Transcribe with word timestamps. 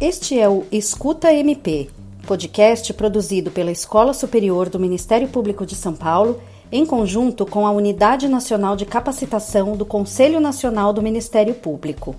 Este 0.00 0.38
é 0.38 0.48
o 0.48 0.66
Escuta 0.72 1.30
MP, 1.30 1.90
podcast 2.26 2.90
produzido 2.94 3.50
pela 3.50 3.70
Escola 3.70 4.14
Superior 4.14 4.70
do 4.70 4.80
Ministério 4.80 5.28
Público 5.28 5.66
de 5.66 5.74
São 5.74 5.94
Paulo, 5.94 6.40
em 6.72 6.86
conjunto 6.86 7.44
com 7.44 7.66
a 7.66 7.70
Unidade 7.70 8.26
Nacional 8.26 8.76
de 8.76 8.86
Capacitação 8.86 9.76
do 9.76 9.84
Conselho 9.84 10.40
Nacional 10.40 10.94
do 10.94 11.02
Ministério 11.02 11.52
Público. 11.52 12.16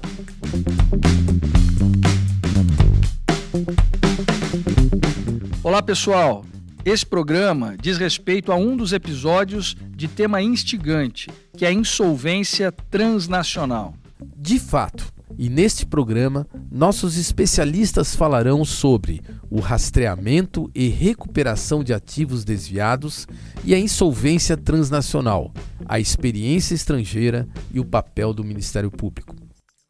Olá, 5.63 5.81
pessoal. 5.81 6.45
Esse 6.85 7.05
programa 7.05 7.75
diz 7.81 7.97
respeito 7.97 8.51
a 8.51 8.55
um 8.55 8.77
dos 8.77 8.93
episódios 8.93 9.75
de 9.89 10.07
tema 10.07 10.39
instigante, 10.39 11.31
que 11.57 11.65
é 11.65 11.69
a 11.69 11.73
insolvência 11.73 12.71
transnacional. 12.91 13.95
De 14.37 14.59
fato, 14.59 15.11
e 15.35 15.49
neste 15.49 15.85
programa, 15.85 16.45
nossos 16.71 17.17
especialistas 17.17 18.15
falarão 18.15 18.63
sobre 18.63 19.21
o 19.49 19.59
rastreamento 19.59 20.71
e 20.73 20.87
recuperação 20.87 21.83
de 21.83 21.93
ativos 21.93 22.45
desviados 22.45 23.27
e 23.65 23.75
a 23.75 23.79
insolvência 23.79 24.55
transnacional, 24.55 25.53
a 25.85 25.99
experiência 25.99 26.73
estrangeira 26.73 27.45
e 27.73 27.79
o 27.81 27.83
papel 27.85 28.33
do 28.33 28.41
Ministério 28.41 28.89
Público. 28.89 29.35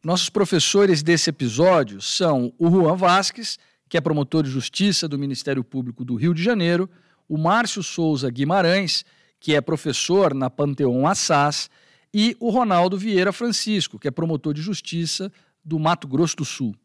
Nossos 0.03 0.29
professores 0.29 1.03
desse 1.03 1.29
episódio 1.29 2.01
são 2.01 2.51
o 2.57 2.67
Juan 2.71 2.95
Vasques, 2.95 3.59
que 3.87 3.95
é 3.95 4.01
promotor 4.01 4.41
de 4.41 4.49
justiça 4.49 5.07
do 5.07 5.19
Ministério 5.19 5.63
Público 5.63 6.03
do 6.03 6.15
Rio 6.15 6.33
de 6.33 6.41
Janeiro, 6.41 6.89
o 7.29 7.37
Márcio 7.37 7.83
Souza 7.83 8.27
Guimarães, 8.31 9.05
que 9.39 9.53
é 9.53 9.61
professor 9.61 10.33
na 10.33 10.49
Panteon 10.49 11.05
Assas 11.05 11.69
e 12.11 12.35
o 12.39 12.49
Ronaldo 12.49 12.97
Vieira 12.97 13.31
Francisco, 13.31 13.99
que 13.99 14.07
é 14.07 14.11
promotor 14.11 14.55
de 14.55 14.61
justiça 14.63 15.31
do 15.63 15.79
Mato 15.79 16.07
Grosso 16.07 16.37
do 16.37 16.45
Sul. 16.45 16.75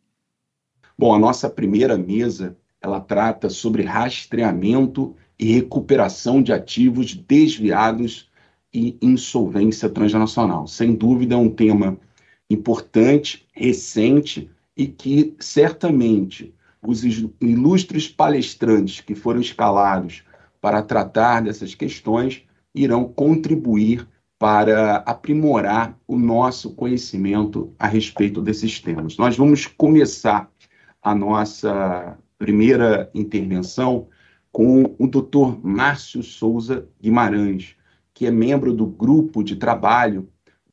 Bom, 0.98 1.14
a 1.14 1.18
nossa 1.18 1.48
primeira 1.50 1.96
mesa, 1.96 2.56
ela 2.80 3.00
trata 3.00 3.48
sobre 3.48 3.82
rastreamento 3.82 5.14
e 5.38 5.52
recuperação 5.52 6.42
de 6.42 6.52
ativos 6.52 7.14
desviados 7.14 8.30
e 8.72 8.96
insolvência 9.00 9.88
transnacional. 9.88 10.66
Sem 10.66 10.94
dúvida 10.94 11.34
é 11.34 11.38
um 11.38 11.50
tema 11.50 11.98
importante, 12.48 13.46
recente 13.52 14.50
e 14.76 14.86
que 14.86 15.34
certamente 15.40 16.54
os 16.82 17.02
ilustres 17.40 18.08
palestrantes 18.08 19.00
que 19.00 19.14
foram 19.14 19.40
escalados 19.40 20.22
para 20.60 20.82
tratar 20.82 21.42
dessas 21.42 21.74
questões 21.74 22.42
irão 22.74 23.04
contribuir 23.04 24.06
para 24.38 24.96
aprimorar 24.98 25.98
o 26.06 26.18
nosso 26.18 26.74
conhecimento 26.74 27.72
a 27.78 27.86
respeito 27.86 28.42
desses 28.42 28.80
temas. 28.80 29.16
Nós 29.16 29.36
vamos 29.36 29.66
começar 29.66 30.50
a 31.02 31.14
nossa 31.14 32.18
primeira 32.38 33.10
intervenção 33.14 34.08
com 34.52 34.94
o 34.98 35.06
Dr. 35.06 35.58
Márcio 35.62 36.22
Souza 36.22 36.86
Guimarães, 37.00 37.76
que 38.12 38.26
é 38.26 38.30
membro 38.30 38.72
do 38.72 38.86
grupo 38.86 39.42
de 39.42 39.56
trabalho 39.56 40.28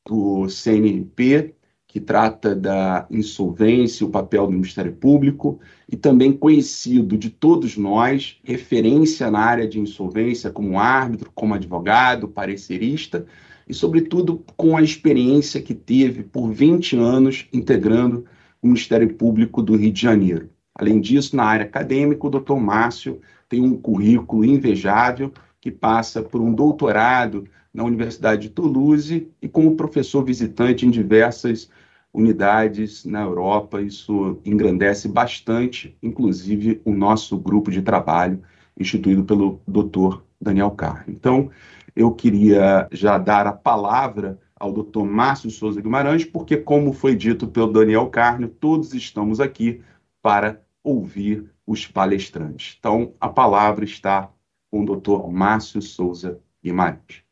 do 0.06 0.50
CNP, 0.50 1.56
que 1.88 2.00
trata 2.00 2.56
da 2.56 3.06
insolvência, 3.11 4.06
o 4.06 4.09
papel 4.09 4.47
do 4.47 4.52
Ministério 4.52 4.94
Público, 4.94 5.59
e 5.88 5.95
também 5.95 6.34
conhecido 6.34 7.17
de 7.17 7.30
todos 7.30 7.78
nós, 7.78 8.39
referência 8.44 9.30
na 9.30 9.39
área 9.39 9.67
de 9.67 9.80
insolvência 9.80 10.50
como 10.50 10.80
árbitro, 10.80 11.31
como 11.36 11.53
advogado, 11.53 12.28
parecerista, 12.28 13.25
e, 13.67 13.73
sobretudo, 13.73 14.44
com 14.58 14.75
a 14.75 14.81
experiência 14.81 15.61
que 15.61 15.73
teve 15.73 16.23
por 16.23 16.52
20 16.52 16.97
anos 16.97 17.47
integrando 17.52 18.25
o 18.61 18.67
Ministério 18.67 19.14
Público 19.14 19.61
do 19.61 19.75
Rio 19.75 19.92
de 19.92 20.02
Janeiro. 20.02 20.50
Além 20.75 21.00
disso, 21.00 21.36
na 21.36 21.44
área 21.44 21.66
acadêmica, 21.66 22.25
o 22.25 22.29
doutor 22.29 22.59
Márcio 22.59 23.19
tem 23.47 23.62
um 23.62 23.75
currículo 23.75 24.44
invejável 24.44 25.31
que 25.62 25.69
passa 25.72 26.22
por 26.22 26.41
um 26.41 26.53
doutorado 26.53 27.46
na 27.74 27.84
Universidade 27.84 28.44
de 28.44 28.50
Toulouse 28.50 29.28
e 29.41 29.47
como 29.47 29.75
professor 29.75 30.24
visitante 30.24 30.85
em 30.85 30.91
diversas 30.91 31.69
unidades 32.13 33.06
na 33.06 33.22
Europa. 33.22 33.81
Isso 33.81 34.40
engrandece 34.45 35.07
bastante, 35.07 35.95
inclusive, 36.01 36.81
o 36.85 36.91
nosso 36.94 37.38
grupo 37.38 37.72
de 37.72 37.81
trabalho 37.81 38.41
instituído 38.80 39.24
pelo 39.24 39.62
doutor 39.68 40.24
Daniel 40.44 40.72
Carr. 40.72 41.06
Então, 41.08 41.50
eu 41.96 42.12
queria 42.12 42.88
já 42.92 43.18
dar 43.18 43.48
a 43.48 43.54
palavra 43.54 44.40
ao 44.56 44.72
doutor 44.72 45.06
Márcio 45.06 45.50
Souza 45.50 45.81
Guimarães, 45.81 46.26
porque, 46.26 46.58
como 46.58 46.94
foi 46.94 47.16
dito 47.16 47.48
pelo 47.48 47.72
Daniel 47.72 48.08
Carne, 48.09 48.48
todos 48.48 48.94
estamos 48.94 49.40
aqui 49.40 49.81
para 50.22 50.62
ouvir 50.84 51.50
os 51.66 51.88
palestrantes. 51.88 52.76
Então, 52.80 53.14
a 53.20 53.30
palavra 53.30 53.86
está 53.86 54.30
com 54.70 54.81
o 54.81 54.86
doutor 54.86 55.31
Márcio 55.31 55.81
Souza 55.81 56.40
Guimarães. 56.64 57.24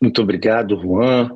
Muito 0.00 0.22
obrigado, 0.22 0.80
Juan. 0.80 1.30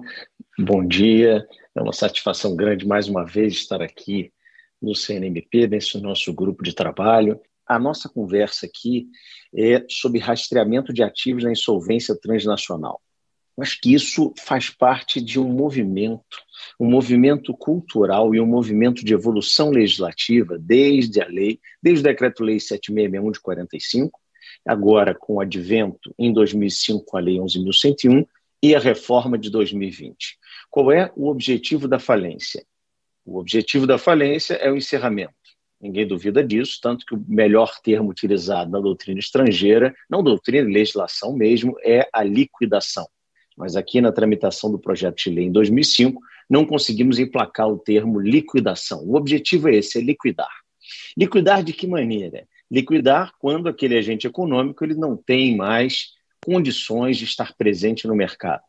Bom 0.58 0.86
dia. 0.86 1.46
É 1.74 1.82
uma 1.82 1.92
satisfação 1.92 2.56
grande, 2.56 2.86
mais 2.86 3.08
uma 3.08 3.24
vez, 3.24 3.54
estar 3.54 3.82
aqui 3.82 4.32
no 4.80 4.94
CNMP, 4.94 5.66
nesse 5.66 6.00
nosso 6.00 6.32
grupo 6.32 6.62
de 6.62 6.74
trabalho. 6.74 7.40
A 7.66 7.78
nossa 7.78 8.08
conversa 8.08 8.66
aqui 8.66 9.08
é 9.54 9.84
sobre 9.88 10.18
rastreamento 10.18 10.92
de 10.92 11.02
ativos 11.02 11.44
na 11.44 11.52
insolvência 11.52 12.14
transnacional. 12.14 13.00
Acho 13.58 13.80
que 13.80 13.94
isso 13.94 14.34
faz 14.36 14.68
parte 14.68 15.20
de 15.20 15.38
um 15.38 15.48
movimento, 15.48 16.38
um 16.78 16.90
movimento 16.90 17.54
cultural 17.54 18.34
e 18.34 18.40
um 18.40 18.46
movimento 18.46 19.04
de 19.04 19.14
evolução 19.14 19.70
legislativa 19.70 20.58
desde 20.58 21.22
a 21.22 21.26
lei, 21.26 21.60
desde 21.80 22.00
o 22.00 22.04
Decreto-Lei 22.04 22.58
7661 22.58 23.30
de 23.30 23.40
45, 23.40 24.20
agora 24.66 25.14
com 25.14 25.34
o 25.34 25.40
advento 25.40 26.12
em 26.18 26.32
2005 26.32 27.16
a 27.16 27.20
Lei 27.20 27.36
11.101 27.36 28.26
e 28.60 28.74
a 28.74 28.80
reforma 28.80 29.38
de 29.38 29.50
2020. 29.50 30.36
Qual 30.68 30.90
é 30.90 31.12
o 31.14 31.28
objetivo 31.28 31.86
da 31.86 32.00
falência? 32.00 32.66
O 33.24 33.38
objetivo 33.38 33.86
da 33.86 33.98
falência 33.98 34.54
é 34.54 34.70
o 34.70 34.76
encerramento 34.76 35.43
ninguém 35.84 36.06
duvida 36.06 36.42
disso, 36.42 36.78
tanto 36.82 37.04
que 37.04 37.14
o 37.14 37.22
melhor 37.28 37.78
termo 37.82 38.08
utilizado 38.08 38.70
na 38.70 38.80
doutrina 38.80 39.20
estrangeira, 39.20 39.94
não 40.08 40.22
doutrina, 40.22 40.66
legislação 40.66 41.36
mesmo, 41.36 41.76
é 41.84 42.08
a 42.10 42.24
liquidação. 42.24 43.06
Mas 43.54 43.76
aqui 43.76 44.00
na 44.00 44.10
tramitação 44.10 44.72
do 44.72 44.78
projeto 44.78 45.22
de 45.22 45.30
lei 45.30 45.44
em 45.44 45.52
2005, 45.52 46.20
não 46.48 46.64
conseguimos 46.64 47.18
emplacar 47.18 47.68
o 47.68 47.78
termo 47.78 48.18
liquidação. 48.18 49.04
O 49.04 49.14
objetivo 49.14 49.68
é 49.68 49.76
esse, 49.76 49.98
é 49.98 50.00
liquidar. 50.00 50.50
Liquidar 51.16 51.62
de 51.62 51.74
que 51.74 51.86
maneira? 51.86 52.48
Liquidar 52.70 53.32
quando 53.38 53.68
aquele 53.68 53.96
agente 53.96 54.26
econômico 54.26 54.82
ele 54.82 54.94
não 54.94 55.16
tem 55.16 55.54
mais 55.54 56.12
condições 56.42 57.18
de 57.18 57.24
estar 57.24 57.54
presente 57.56 58.06
no 58.06 58.16
mercado. 58.16 58.64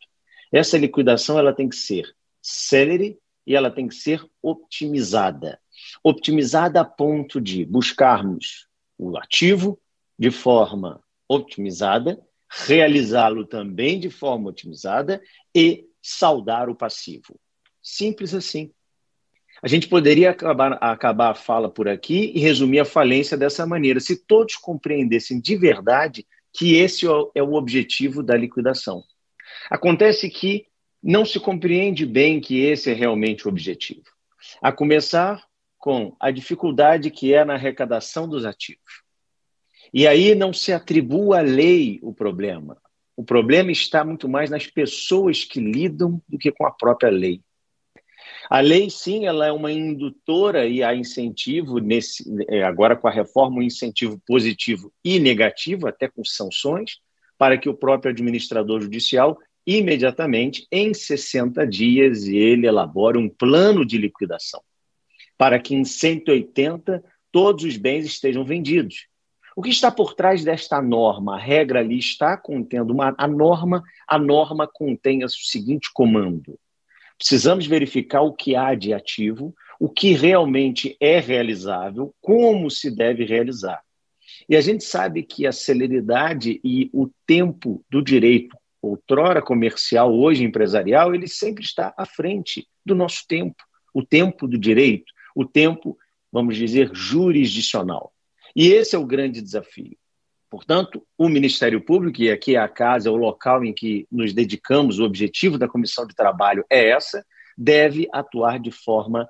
Essa 0.51 0.77
liquidação 0.77 1.39
ela 1.39 1.53
tem 1.53 1.69
que 1.69 1.75
ser 1.77 2.13
célere 2.41 3.17
e 3.47 3.55
ela 3.55 3.71
tem 3.71 3.87
que 3.87 3.95
ser 3.95 4.21
optimizada 4.41 5.59
optimizada 6.03 6.81
a 6.81 6.85
ponto 6.85 7.39
de 7.41 7.65
buscarmos 7.65 8.67
o 8.97 9.17
ativo 9.17 9.79
de 10.17 10.31
forma 10.31 11.01
otimizada, 11.27 12.19
realizá-lo 12.49 13.45
também 13.45 13.99
de 13.99 14.09
forma 14.09 14.49
otimizada 14.49 15.21
e 15.53 15.85
saldar 16.01 16.69
o 16.69 16.75
passivo. 16.75 17.39
Simples 17.81 18.33
assim. 18.33 18.71
A 19.61 19.67
gente 19.67 19.87
poderia 19.87 20.31
acabar, 20.31 20.73
acabar 20.73 21.31
a 21.31 21.35
fala 21.35 21.69
por 21.69 21.87
aqui 21.87 22.31
e 22.35 22.39
resumir 22.39 22.79
a 22.79 22.85
falência 22.85 23.37
dessa 23.37 23.65
maneira, 23.65 23.99
se 23.99 24.25
todos 24.25 24.55
compreendessem 24.55 25.39
de 25.39 25.55
verdade 25.55 26.25
que 26.53 26.75
esse 26.75 27.05
é 27.33 27.43
o 27.43 27.53
objetivo 27.53 28.21
da 28.21 28.35
liquidação. 28.35 29.03
Acontece 29.69 30.29
que 30.29 30.67
não 31.01 31.25
se 31.25 31.39
compreende 31.39 32.05
bem 32.05 32.39
que 32.39 32.59
esse 32.61 32.89
é 32.91 32.93
realmente 32.93 33.45
o 33.45 33.49
objetivo. 33.49 34.03
A 34.61 34.71
começar 34.71 35.43
com 35.85 36.15
a 36.19 36.31
dificuldade 36.31 37.11
que 37.11 37.31
é 37.31 37.45
na 37.45 37.53
arrecadação 37.53 38.27
dos 38.27 38.43
ativos. 38.43 39.03
E 39.93 40.07
aí 40.07 40.33
não 40.33 40.51
se 40.51 40.73
atribua 40.73 41.37
à 41.37 41.41
lei 41.41 41.99
o 42.01 42.11
problema. 42.11 42.81
O 43.15 43.23
problema 43.23 43.71
está 43.71 44.03
muito 44.03 44.27
mais 44.27 44.49
nas 44.49 44.65
pessoas 44.65 45.43
que 45.43 45.59
lidam 45.59 46.19
do 46.27 46.39
que 46.39 46.51
com 46.51 46.65
a 46.65 46.71
própria 46.71 47.11
lei. 47.11 47.39
A 48.49 48.61
lei, 48.61 48.89
sim, 48.89 49.27
ela 49.27 49.45
é 49.45 49.51
uma 49.51 49.71
indutora 49.71 50.65
e 50.65 50.81
há 50.81 50.95
incentivo, 50.95 51.77
nesse, 51.77 52.23
é, 52.49 52.63
agora 52.63 52.95
com 52.95 53.07
a 53.07 53.11
reforma, 53.11 53.59
um 53.59 53.61
incentivo 53.61 54.19
positivo 54.25 54.91
e 55.03 55.19
negativo, 55.19 55.87
até 55.87 56.07
com 56.07 56.25
sanções, 56.25 56.97
para 57.37 57.59
que 57.59 57.69
o 57.69 57.75
próprio 57.75 58.11
administrador 58.11 58.81
judicial, 58.81 59.37
imediatamente, 59.67 60.65
em 60.71 60.95
60 60.95 61.63
dias, 61.67 62.23
ele 62.23 62.65
elabore 62.65 63.19
um 63.19 63.29
plano 63.29 63.85
de 63.85 63.99
liquidação 63.99 64.63
para 65.37 65.59
que 65.59 65.75
em 65.75 65.83
180 65.83 67.03
todos 67.31 67.63
os 67.63 67.77
bens 67.77 68.05
estejam 68.05 68.45
vendidos. 68.45 69.07
O 69.55 69.61
que 69.61 69.69
está 69.69 69.89
por 69.89 70.13
trás 70.13 70.43
desta 70.43 70.81
norma? 70.81 71.35
A 71.35 71.39
regra 71.39 71.79
ali 71.79 71.97
está 71.97 72.35
contendo 72.35 72.93
uma 72.93 73.15
a 73.17 73.27
norma, 73.27 73.83
a 74.07 74.19
norma 74.19 74.67
contém 74.67 75.23
o 75.23 75.29
seguinte 75.29 75.89
comando: 75.93 76.59
precisamos 77.17 77.65
verificar 77.65 78.21
o 78.21 78.33
que 78.33 78.55
há 78.55 78.75
de 78.75 78.93
ativo, 78.93 79.55
o 79.79 79.89
que 79.89 80.11
realmente 80.11 80.97
é 80.99 81.19
realizável, 81.19 82.13
como 82.21 82.69
se 82.69 82.93
deve 82.93 83.23
realizar. 83.23 83.81
E 84.49 84.55
a 84.55 84.61
gente 84.61 84.83
sabe 84.83 85.23
que 85.23 85.47
a 85.47 85.51
celeridade 85.51 86.59
e 86.63 86.89
o 86.93 87.09
tempo 87.25 87.83
do 87.89 88.01
direito, 88.01 88.57
outrora 88.81 89.41
comercial, 89.41 90.13
hoje 90.13 90.43
empresarial, 90.43 91.15
ele 91.15 91.27
sempre 91.27 91.63
está 91.63 91.93
à 91.97 92.05
frente 92.05 92.67
do 92.85 92.93
nosso 92.93 93.25
tempo, 93.27 93.63
o 93.93 94.03
tempo 94.03 94.47
do 94.47 94.57
direito, 94.57 95.14
o 95.35 95.45
tempo, 95.45 95.97
vamos 96.31 96.55
dizer, 96.55 96.89
jurisdicional. 96.93 98.11
E 98.55 98.69
esse 98.69 98.95
é 98.95 98.99
o 98.99 99.05
grande 99.05 99.41
desafio. 99.41 99.97
Portanto, 100.49 101.05
o 101.17 101.27
Ministério 101.27 101.81
Público, 101.81 102.21
e 102.21 102.31
aqui 102.31 102.55
é 102.55 102.59
a 102.59 102.69
casa, 102.69 103.09
é 103.09 103.11
o 103.11 103.17
local 103.17 103.65
em 103.65 103.73
que 103.73 104.07
nos 104.09 104.33
dedicamos, 104.33 104.99
o 104.99 105.03
objetivo 105.03 105.57
da 105.57 105.67
comissão 105.67 106.07
de 106.07 106.15
trabalho 106.15 106.65
é 106.69 106.91
essa, 106.91 107.25
deve 107.57 108.07
atuar 108.13 108.59
de 108.59 108.71
forma 108.71 109.29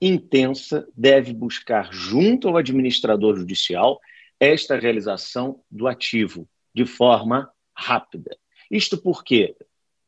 intensa, 0.00 0.86
deve 0.96 1.32
buscar, 1.32 1.92
junto 1.92 2.48
ao 2.48 2.56
administrador 2.56 3.36
judicial, 3.36 4.00
esta 4.40 4.76
realização 4.76 5.60
do 5.70 5.86
ativo 5.86 6.48
de 6.74 6.84
forma 6.84 7.48
rápida. 7.72 8.36
Isto 8.70 8.98
porque 8.98 9.56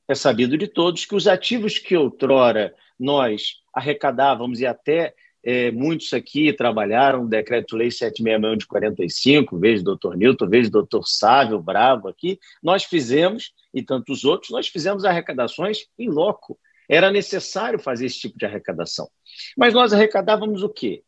é 0.08 0.14
sabido 0.14 0.58
de 0.58 0.66
todos 0.66 1.04
que 1.04 1.14
os 1.14 1.28
ativos 1.28 1.78
que 1.78 1.96
outrora 1.96 2.74
nós 2.98 3.62
arrecadávamos 3.72 4.60
e 4.60 4.66
até 4.66 5.14
é, 5.48 5.70
muitos 5.70 6.12
aqui 6.12 6.52
trabalharam 6.52 7.22
o 7.22 7.28
Decreto-Lei 7.28 7.88
761 7.88 8.56
de 8.56 8.66
45, 8.66 9.56
veja 9.56 9.80
o 9.80 9.84
doutor 9.84 10.16
Newton, 10.16 10.48
veja 10.48 10.68
o 10.68 10.72
doutor 10.72 11.06
Sávio, 11.06 11.62
Bravo 11.62 12.08
aqui, 12.08 12.40
nós 12.60 12.82
fizemos, 12.82 13.52
e 13.72 13.80
tantos 13.80 14.24
outros, 14.24 14.50
nós 14.50 14.66
fizemos 14.66 15.04
arrecadações 15.04 15.86
em 15.96 16.08
loco. 16.08 16.58
Era 16.88 17.12
necessário 17.12 17.78
fazer 17.78 18.06
esse 18.06 18.18
tipo 18.18 18.36
de 18.36 18.44
arrecadação. 18.44 19.08
Mas 19.56 19.72
nós 19.72 19.92
arrecadávamos 19.92 20.64
o 20.64 20.68
quê? 20.68 21.04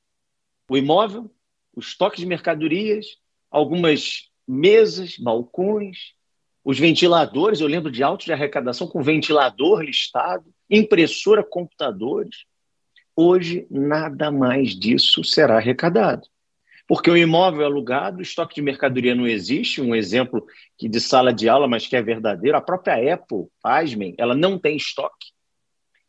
O 0.70 0.76
imóvel, 0.76 1.28
o 1.74 1.80
estoque 1.80 2.18
de 2.18 2.26
mercadorias, 2.26 3.18
algumas 3.50 4.28
mesas, 4.46 5.16
balcões, 5.18 6.12
os 6.64 6.78
ventiladores, 6.78 7.60
eu 7.60 7.66
lembro 7.66 7.90
de 7.90 8.04
autos 8.04 8.26
de 8.26 8.32
arrecadação 8.32 8.86
com 8.86 9.02
ventilador 9.02 9.80
listado, 9.80 10.44
impressora, 10.70 11.42
computadores. 11.42 12.44
Hoje, 13.20 13.66
nada 13.68 14.30
mais 14.30 14.76
disso 14.78 15.24
será 15.24 15.56
arrecadado. 15.56 16.22
Porque 16.86 17.10
o 17.10 17.16
imóvel 17.16 17.62
é 17.62 17.64
alugado, 17.64 18.20
o 18.20 18.22
estoque 18.22 18.54
de 18.54 18.62
mercadoria 18.62 19.12
não 19.12 19.26
existe. 19.26 19.80
Um 19.80 19.92
exemplo 19.92 20.46
que 20.76 20.88
de 20.88 21.00
sala 21.00 21.32
de 21.32 21.48
aula, 21.48 21.66
mas 21.66 21.84
que 21.84 21.96
é 21.96 22.00
verdadeiro, 22.00 22.56
a 22.56 22.60
própria 22.60 23.14
Apple, 23.14 23.48
pasmem, 23.60 24.14
ela 24.16 24.36
não 24.36 24.56
tem 24.56 24.76
estoque. 24.76 25.32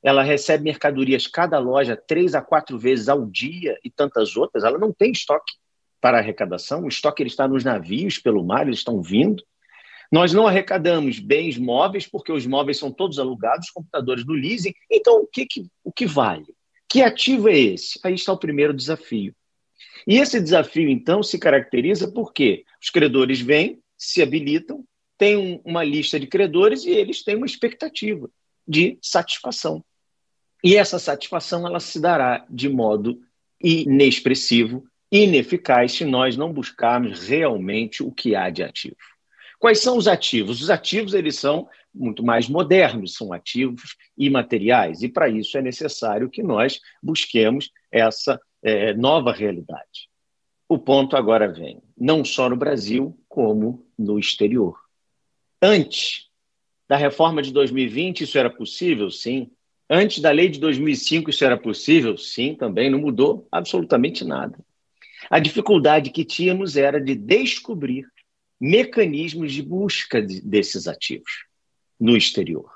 Ela 0.03 0.21
recebe 0.21 0.65
mercadorias, 0.65 1.25
cada 1.25 1.57
loja, 1.57 1.97
três 1.97 2.35
a 2.35 2.44
quatro 2.44 2.77
vezes 2.77 3.09
ao 3.09 3.25
dia 3.25 3.75
e 3.83 3.89
tantas 3.89 4.38
outras. 4.38 4.63
Ela 4.63 4.77
não 4.77 4.94
tem 4.94 5.11
estoque 5.11 5.53
para 6.00 6.19
arrecadação. 6.19 6.83
O 6.83 6.89
estoque 6.89 7.23
ele 7.23 7.31
está 7.31 7.47
nos 7.47 7.63
navios 7.63 8.19
pelo 8.19 8.44
mar, 8.44 8.67
eles 8.67 8.81
estão 8.81 9.01
vindo. 9.01 9.44
Nós 10.11 10.31
não 10.31 10.45
arrecadamos 10.45 11.17
bens 11.17 11.57
móveis, 11.57 12.06
porque 12.06 12.31
os 12.31 12.45
móveis 12.45 12.77
são 12.77 12.91
todos 12.91 13.17
alugados, 13.17 13.71
computadores 13.71 14.23
no 14.27 14.33
leasing. 14.33 14.75
Então, 14.91 15.23
o 15.23 15.25
que, 15.25 15.47
que, 15.47 15.65
o 15.83 15.91
que 15.91 16.06
vale? 16.06 16.45
Que 16.89 17.03
ativo 17.03 17.47
é 17.47 17.57
esse? 17.57 18.00
Aí 18.03 18.15
está 18.15 18.33
o 18.33 18.38
primeiro 18.38 18.74
desafio. 18.74 19.36
E 20.07 20.18
esse 20.18 20.39
desafio, 20.41 20.89
então, 20.89 21.21
se 21.21 21.38
caracteriza 21.38 22.12
porque 22.12 22.65
os 22.81 22.89
credores 22.89 23.39
vêm, 23.39 23.80
se 23.95 24.21
habilitam, 24.21 24.83
têm 25.18 25.62
uma 25.63 25.83
lista 25.83 26.19
de 26.19 26.25
credores 26.25 26.86
e 26.86 26.89
eles 26.89 27.24
têm 27.24 27.36
uma 27.36 27.45
expectativa 27.45 28.30
de 28.68 28.97
satisfação. 29.01 29.83
E 30.63 30.75
essa 30.75 30.97
satisfação 30.97 31.68
ela 31.68 31.80
se 31.80 32.00
dará 32.00 32.45
de 32.50 32.68
modo 32.68 33.21
inexpressivo, 33.62 34.83
ineficaz, 35.12 35.94
se 35.94 36.06
nós 36.06 36.38
não 36.38 36.51
buscarmos 36.51 37.27
realmente 37.27 38.01
o 38.01 38.12
que 38.12 38.35
há 38.35 38.50
de 38.50 38.63
ativo. 38.63 38.95
Quais 39.59 39.80
são 39.80 39.97
os 39.97 40.07
ativos? 40.07 40.62
Os 40.62 40.69
ativos 40.69 41.13
eles 41.13 41.35
são 41.35 41.68
muito 41.94 42.24
mais 42.24 42.47
modernos, 42.47 43.15
são 43.15 43.33
ativos 43.33 43.95
imateriais, 44.18 45.01
e 45.01 45.09
para 45.09 45.30
isso 45.30 45.57
é 45.57 45.62
necessário 45.62 46.30
que 46.30 46.44
nós 46.44 46.80
busquemos 47.01 47.71
essa 47.91 48.39
é, 48.63 48.94
nova 48.94 49.31
realidade. 49.31 50.09
O 50.68 50.77
ponto 50.77 51.15
agora 51.15 51.51
vem, 51.51 51.81
não 51.97 52.24
só 52.24 52.50
no 52.50 52.56
Brasil, 52.56 53.18
como 53.27 53.86
no 53.97 54.19
exterior. 54.19 54.77
Antes 55.62 56.27
da 56.88 56.95
reforma 56.95 57.41
de 57.41 57.51
2020, 57.51 58.21
isso 58.21 58.38
era 58.38 58.50
possível? 58.50 59.09
Sim. 59.09 59.50
Antes 59.89 60.19
da 60.21 60.30
lei 60.30 60.47
de 60.47 60.59
2005, 60.59 61.31
isso 61.31 61.44
era 61.44 61.57
possível? 61.57 62.18
Sim, 62.18 62.53
também. 62.53 62.89
Não 62.89 63.00
mudou 63.00 63.47
absolutamente 63.51 64.24
nada. 64.24 64.57
A 65.30 65.39
dificuldade 65.39 66.12
que 66.12 66.24
tínhamos 66.24 66.77
era 66.77 67.01
de 67.01 67.15
descobrir 67.15 68.06
mecanismos 68.59 69.51
de 69.51 69.63
busca 69.63 70.21
de, 70.21 70.42
desses 70.42 70.88
ativos 70.88 71.48
no 71.99 72.15
exterior. 72.15 72.71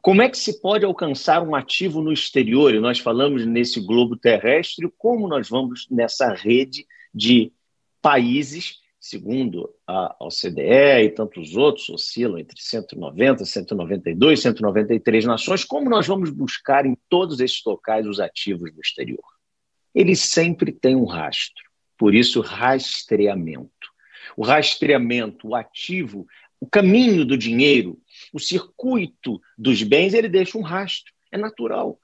Como 0.00 0.22
é 0.22 0.28
que 0.28 0.38
se 0.38 0.60
pode 0.60 0.84
alcançar 0.84 1.42
um 1.42 1.54
ativo 1.54 2.00
no 2.00 2.12
exterior? 2.12 2.74
E 2.74 2.80
nós 2.80 2.98
falamos 2.98 3.44
nesse 3.44 3.80
globo 3.80 4.16
terrestre, 4.16 4.90
como 4.96 5.28
nós 5.28 5.48
vamos 5.48 5.86
nessa 5.90 6.32
rede 6.32 6.86
de 7.12 7.52
países, 8.00 8.78
segundo 8.98 9.68
a 9.86 10.16
OCDE 10.18 11.04
e 11.04 11.10
tantos 11.10 11.54
outros, 11.54 11.88
oscilam 11.90 12.38
entre 12.38 12.58
190, 12.58 13.44
192, 13.44 14.40
193 14.40 15.24
nações, 15.26 15.64
como 15.64 15.90
nós 15.90 16.06
vamos 16.06 16.30
buscar 16.30 16.86
em 16.86 16.96
todos 17.08 17.40
esses 17.40 17.60
locais 17.64 18.06
os 18.06 18.20
ativos 18.20 18.72
no 18.72 18.80
exterior? 18.80 19.24
Eles 19.94 20.20
sempre 20.20 20.72
têm 20.72 20.96
um 20.96 21.04
rastro, 21.04 21.64
por 21.98 22.14
isso 22.14 22.40
rastreamento 22.40 23.90
o 24.36 24.44
rastreamento, 24.44 25.48
o 25.48 25.54
ativo, 25.54 26.26
o 26.60 26.66
caminho 26.66 27.24
do 27.24 27.38
dinheiro, 27.38 27.98
o 28.32 28.38
circuito 28.38 29.40
dos 29.56 29.82
bens, 29.82 30.12
ele 30.12 30.28
deixa 30.28 30.58
um 30.58 30.62
rastro. 30.62 31.12
É 31.32 31.38
natural. 31.38 31.98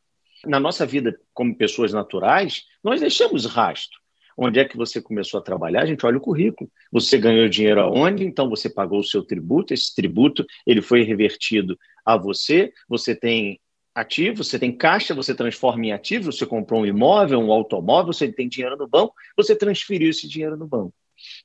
Na 0.44 0.58
nossa 0.58 0.87
vida, 0.87 1.19
como 1.35 1.55
pessoas 1.55 1.93
naturais, 1.93 2.64
nós 2.82 3.00
deixamos 3.00 3.44
rastro. 3.44 4.00
Onde 4.38 4.58
é 4.58 4.64
que 4.64 4.76
você 4.76 5.00
começou 5.00 5.41
a 5.41 5.43
trabalhar? 5.43 5.82
A 5.82 5.87
gente 5.87 6.05
olha 6.05 6.19
o 6.19 6.20
currículo. 6.20 6.70
Você 6.93 7.17
ganhou 7.17 7.49
dinheiro 7.49 7.81
aonde? 7.81 8.25
Então 8.25 8.49
você 8.49 8.69
pagou 8.69 9.00
o 9.00 9.05
seu 9.05 9.23
tributo. 9.23 9.73
Esse 9.73 9.94
tributo 9.94 10.44
ele 10.67 10.82
foi 10.82 11.02
revertido 11.02 11.79
a 12.05 12.17
você. 12.17 12.73
Você 12.87 13.14
tem 13.14 13.59
ativo, 13.94 14.44
você 14.44 14.59
tem 14.59 14.76
caixa, 14.76 15.14
você 15.14 15.35
transforma 15.35 15.87
em 15.87 15.92
ativo. 15.92 16.30
Você 16.30 16.45
comprou 16.45 16.83
um 16.83 16.87
imóvel, 16.87 17.40
um 17.40 17.50
automóvel, 17.50 18.12
você 18.12 18.30
tem 18.30 18.47
dinheiro 18.47 18.76
no 18.76 18.87
banco, 18.87 19.14
você 19.35 19.57
transferiu 19.57 20.11
esse 20.11 20.28
dinheiro 20.28 20.57
no 20.57 20.66
banco. 20.66 20.95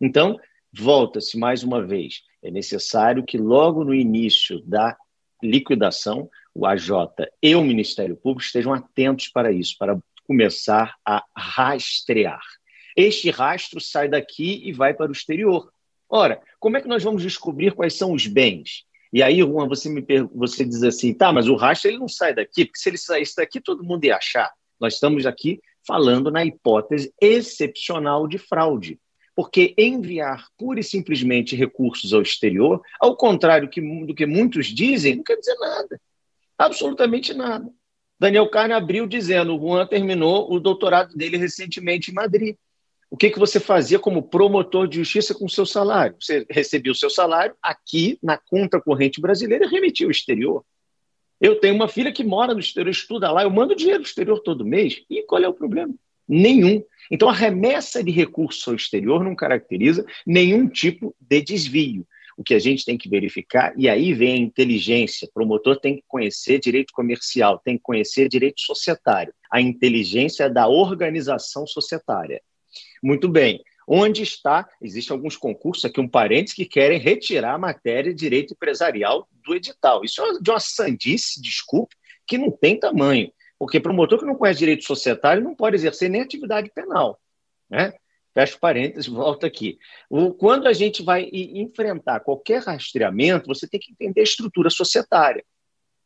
Então, 0.01 0.38
volta-se 0.74 1.38
mais 1.38 1.63
uma 1.63 1.81
vez. 1.81 2.21
É 2.43 2.50
necessário 2.50 3.24
que 3.24 3.38
logo 3.38 3.83
no 3.83 3.93
início 3.93 4.60
da 4.62 4.98
liquidação, 5.41 6.29
o 6.53 6.65
AJ 6.65 6.89
e 7.41 7.55
o 7.55 7.63
Ministério 7.63 8.15
Público 8.15 8.41
estejam 8.41 8.74
atentos 8.74 9.27
para 9.27 9.51
isso, 9.51 9.75
para 9.77 9.98
começar 10.27 10.95
a 11.05 11.24
rastrear. 11.36 12.41
Este 12.95 13.29
rastro 13.29 13.79
sai 13.79 14.10
daqui 14.10 14.62
e 14.63 14.74
vai 14.74 14.93
para 14.93 15.10
o 15.10 15.13
exterior. 15.13 15.71
Ora, 16.10 16.41
como 16.60 16.77
é 16.77 16.81
que 16.81 16.88
nós 16.88 17.03
vamos 17.03 17.24
descobrir 17.24 17.74
quais 17.74 17.93
são 17.93 18.12
os 18.12 18.27
bens? 18.27 18.86
E 19.13 19.21
aí, 19.21 19.39
Juan, 19.39 19.67
você 19.67 19.89
me 19.89 20.05
você 20.33 20.65
diz 20.65 20.83
assim, 20.83 21.13
tá, 21.13 21.31
mas 21.31 21.48
o 21.48 21.55
rastro 21.55 21.89
ele 21.89 21.98
não 21.98 22.07
sai 22.07 22.33
daqui, 22.33 22.65
porque 22.65 22.79
se 22.79 22.89
ele 22.89 22.98
saísse 22.98 23.36
daqui, 23.36 23.60
todo 23.60 23.83
mundo 23.83 24.05
ia 24.05 24.17
achar. 24.17 24.51
Nós 24.79 24.95
estamos 24.95 25.25
aqui 25.25 25.62
falando 25.86 26.31
na 26.31 26.45
hipótese 26.45 27.13
excepcional 27.19 28.27
de 28.27 28.38
fraude 28.38 29.00
porque 29.41 29.74
enviar 29.75 30.50
pura 30.55 30.81
e 30.81 30.83
simplesmente 30.83 31.55
recursos 31.55 32.13
ao 32.13 32.21
exterior, 32.21 32.79
ao 33.00 33.17
contrário 33.17 33.67
do 34.05 34.13
que 34.13 34.24
muitos 34.27 34.67
dizem, 34.67 35.15
não 35.15 35.24
quer 35.24 35.36
dizer 35.36 35.55
nada. 35.55 36.00
Absolutamente 36.55 37.33
nada. 37.33 37.67
Daniel 38.19 38.48
Carne 38.51 38.75
abriu 38.75 39.07
dizendo: 39.07 39.55
o 39.55 39.60
Juan 39.60 39.88
terminou 39.88 40.53
o 40.53 40.60
doutorado 40.60 41.17
dele 41.17 41.38
recentemente 41.38 42.12
em 42.12 42.13
Madrid. 42.13 42.55
O 43.10 43.17
que, 43.17 43.31
que 43.31 43.39
você 43.39 43.60
fazia 43.60 43.98
como 43.98 44.21
promotor 44.21 44.88
de 44.88 44.98
justiça 44.98 45.33
com 45.33 45.45
o 45.45 45.50
seu 45.50 45.65
salário? 45.65 46.15
Você 46.19 46.45
recebia 46.48 46.91
o 46.91 46.95
seu 46.95 47.10
salário 47.10 47.55
aqui 47.63 48.19
na 48.21 48.38
conta 48.38 48.79
corrente 48.79 49.19
brasileira 49.19 49.65
e 49.65 49.69
remetia 49.69 50.05
ao 50.05 50.12
exterior. 50.12 50.63
Eu 51.39 51.60
tenho 51.60 51.74
uma 51.74 51.88
filha 51.88 52.13
que 52.13 52.24
mora 52.24 52.53
no 52.53 52.60
exterior, 52.60 52.91
estuda 52.91 53.31
lá, 53.31 53.41
eu 53.41 53.50
mando 53.50 53.75
dinheiro 53.75 54.03
do 54.03 54.05
exterior 54.05 54.39
todo 54.39 54.63
mês. 54.63 55.01
E 55.10 55.24
qual 55.24 55.41
é 55.41 55.50
o 55.50 55.53
problema? 55.53 55.95
Nenhum. 56.33 56.81
Então, 57.11 57.27
a 57.27 57.33
remessa 57.33 58.01
de 58.01 58.09
recursos 58.09 58.65
ao 58.65 58.73
exterior 58.73 59.21
não 59.21 59.35
caracteriza 59.35 60.05
nenhum 60.25 60.65
tipo 60.65 61.13
de 61.19 61.41
desvio. 61.41 62.07
O 62.38 62.43
que 62.43 62.53
a 62.53 62.59
gente 62.59 62.85
tem 62.85 62.97
que 62.97 63.09
verificar, 63.09 63.73
e 63.75 63.89
aí 63.89 64.13
vem 64.13 64.35
a 64.35 64.38
inteligência. 64.38 65.27
O 65.27 65.31
promotor 65.33 65.77
tem 65.77 65.97
que 65.97 66.03
conhecer 66.07 66.57
direito 66.57 66.93
comercial, 66.93 67.59
tem 67.59 67.75
que 67.75 67.83
conhecer 67.83 68.29
direito 68.29 68.61
societário. 68.61 69.33
A 69.51 69.59
inteligência 69.59 70.50
da 70.50 70.69
organização 70.69 71.67
societária. 71.67 72.41
Muito 73.03 73.27
bem. 73.27 73.61
Onde 73.85 74.23
está? 74.23 74.69
Existem 74.81 75.13
alguns 75.13 75.35
concursos, 75.35 75.83
aqui 75.83 76.00
um 76.00 76.07
parênteses, 76.07 76.55
que 76.55 76.65
querem 76.65 76.97
retirar 76.97 77.55
a 77.55 77.59
matéria 77.59 78.13
de 78.13 78.19
direito 78.19 78.53
empresarial 78.53 79.27
do 79.45 79.53
edital. 79.53 80.05
Isso 80.05 80.21
é 80.21 80.39
de 80.39 80.50
uma 80.50 80.61
sandice, 80.61 81.41
desculpe, 81.41 81.93
que 82.25 82.38
não 82.38 82.50
tem 82.50 82.79
tamanho. 82.79 83.29
Porque 83.61 83.79
promotor 83.79 84.17
que 84.17 84.25
não 84.25 84.33
conhece 84.33 84.57
direito 84.57 84.83
societário 84.83 85.43
não 85.43 85.53
pode 85.53 85.75
exercer 85.75 86.09
nem 86.09 86.19
atividade 86.19 86.71
penal. 86.73 87.21
Né? 87.69 87.93
Fecha 88.33 88.57
parênteses, 88.59 89.05
volta 89.05 89.45
aqui. 89.45 89.77
Quando 90.39 90.65
a 90.65 90.73
gente 90.73 91.03
vai 91.03 91.29
enfrentar 91.31 92.21
qualquer 92.21 92.63
rastreamento, 92.63 93.45
você 93.45 93.67
tem 93.67 93.79
que 93.79 93.91
entender 93.91 94.21
a 94.21 94.23
estrutura 94.23 94.71
societária. 94.71 95.45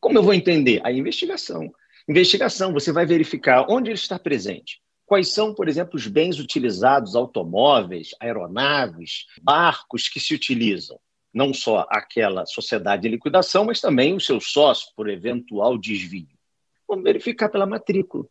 Como 0.01 0.17
eu 0.17 0.21
vou 0.21 0.33
entender? 0.33 0.81
A 0.83 0.91
investigação. 0.91 1.73
Investigação, 2.09 2.73
você 2.73 2.91
vai 2.91 3.05
verificar 3.05 3.67
onde 3.69 3.89
ele 3.89 3.97
está 3.97 4.19
presente. 4.19 4.81
Quais 5.05 5.29
são, 5.29 5.55
por 5.55 5.69
exemplo, 5.69 5.95
os 5.95 6.07
bens 6.07 6.37
utilizados, 6.39 7.15
automóveis, 7.15 8.09
aeronaves, 8.19 9.27
barcos 9.41 10.09
que 10.09 10.19
se 10.19 10.35
utilizam? 10.35 10.99
Não 11.33 11.53
só 11.53 11.87
aquela 11.89 12.45
sociedade 12.45 13.03
de 13.03 13.07
liquidação, 13.07 13.63
mas 13.63 13.79
também 13.79 14.13
os 14.13 14.25
seus 14.25 14.51
sócios, 14.51 14.91
por 14.93 15.09
eventual 15.09 15.77
desvio. 15.77 16.34
Vamos 16.87 17.03
verificar 17.03 17.49
pela 17.49 17.65
matrícula. 17.65 18.25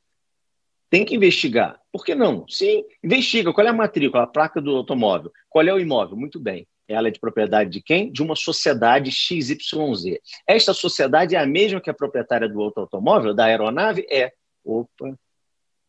Tem 0.90 1.04
que 1.04 1.14
investigar. 1.14 1.80
Por 1.92 2.04
que 2.04 2.14
não? 2.14 2.46
Sim, 2.48 2.84
investiga. 3.02 3.52
Qual 3.52 3.66
é 3.66 3.70
a 3.70 3.72
matrícula, 3.72 4.22
a 4.22 4.26
placa 4.26 4.60
do 4.60 4.76
automóvel? 4.76 5.32
Qual 5.48 5.66
é 5.66 5.72
o 5.72 5.78
imóvel? 5.78 6.16
Muito 6.16 6.38
bem. 6.38 6.66
Ela 6.86 7.08
é 7.08 7.10
de 7.10 7.18
propriedade 7.18 7.70
de 7.70 7.82
quem? 7.82 8.12
De 8.12 8.22
uma 8.22 8.36
sociedade 8.36 9.10
XYZ. 9.10 10.18
Esta 10.46 10.74
sociedade 10.74 11.34
é 11.34 11.38
a 11.38 11.46
mesma 11.46 11.80
que 11.80 11.90
a 11.90 11.94
proprietária 11.94 12.48
do 12.48 12.58
outro 12.58 12.82
automóvel, 12.82 13.34
da 13.34 13.46
aeronave? 13.46 14.06
É. 14.10 14.32
Opa. 14.62 15.18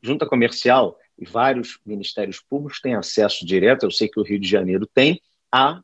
Junta 0.01 0.25
comercial 0.25 0.97
e 1.17 1.25
vários 1.25 1.79
ministérios 1.85 2.39
públicos 2.39 2.79
têm 2.79 2.95
acesso 2.95 3.45
direto, 3.45 3.83
eu 3.83 3.91
sei 3.91 4.07
que 4.07 4.19
o 4.19 4.23
Rio 4.23 4.39
de 4.39 4.47
Janeiro 4.47 4.85
tem, 4.85 5.21
à 5.51 5.81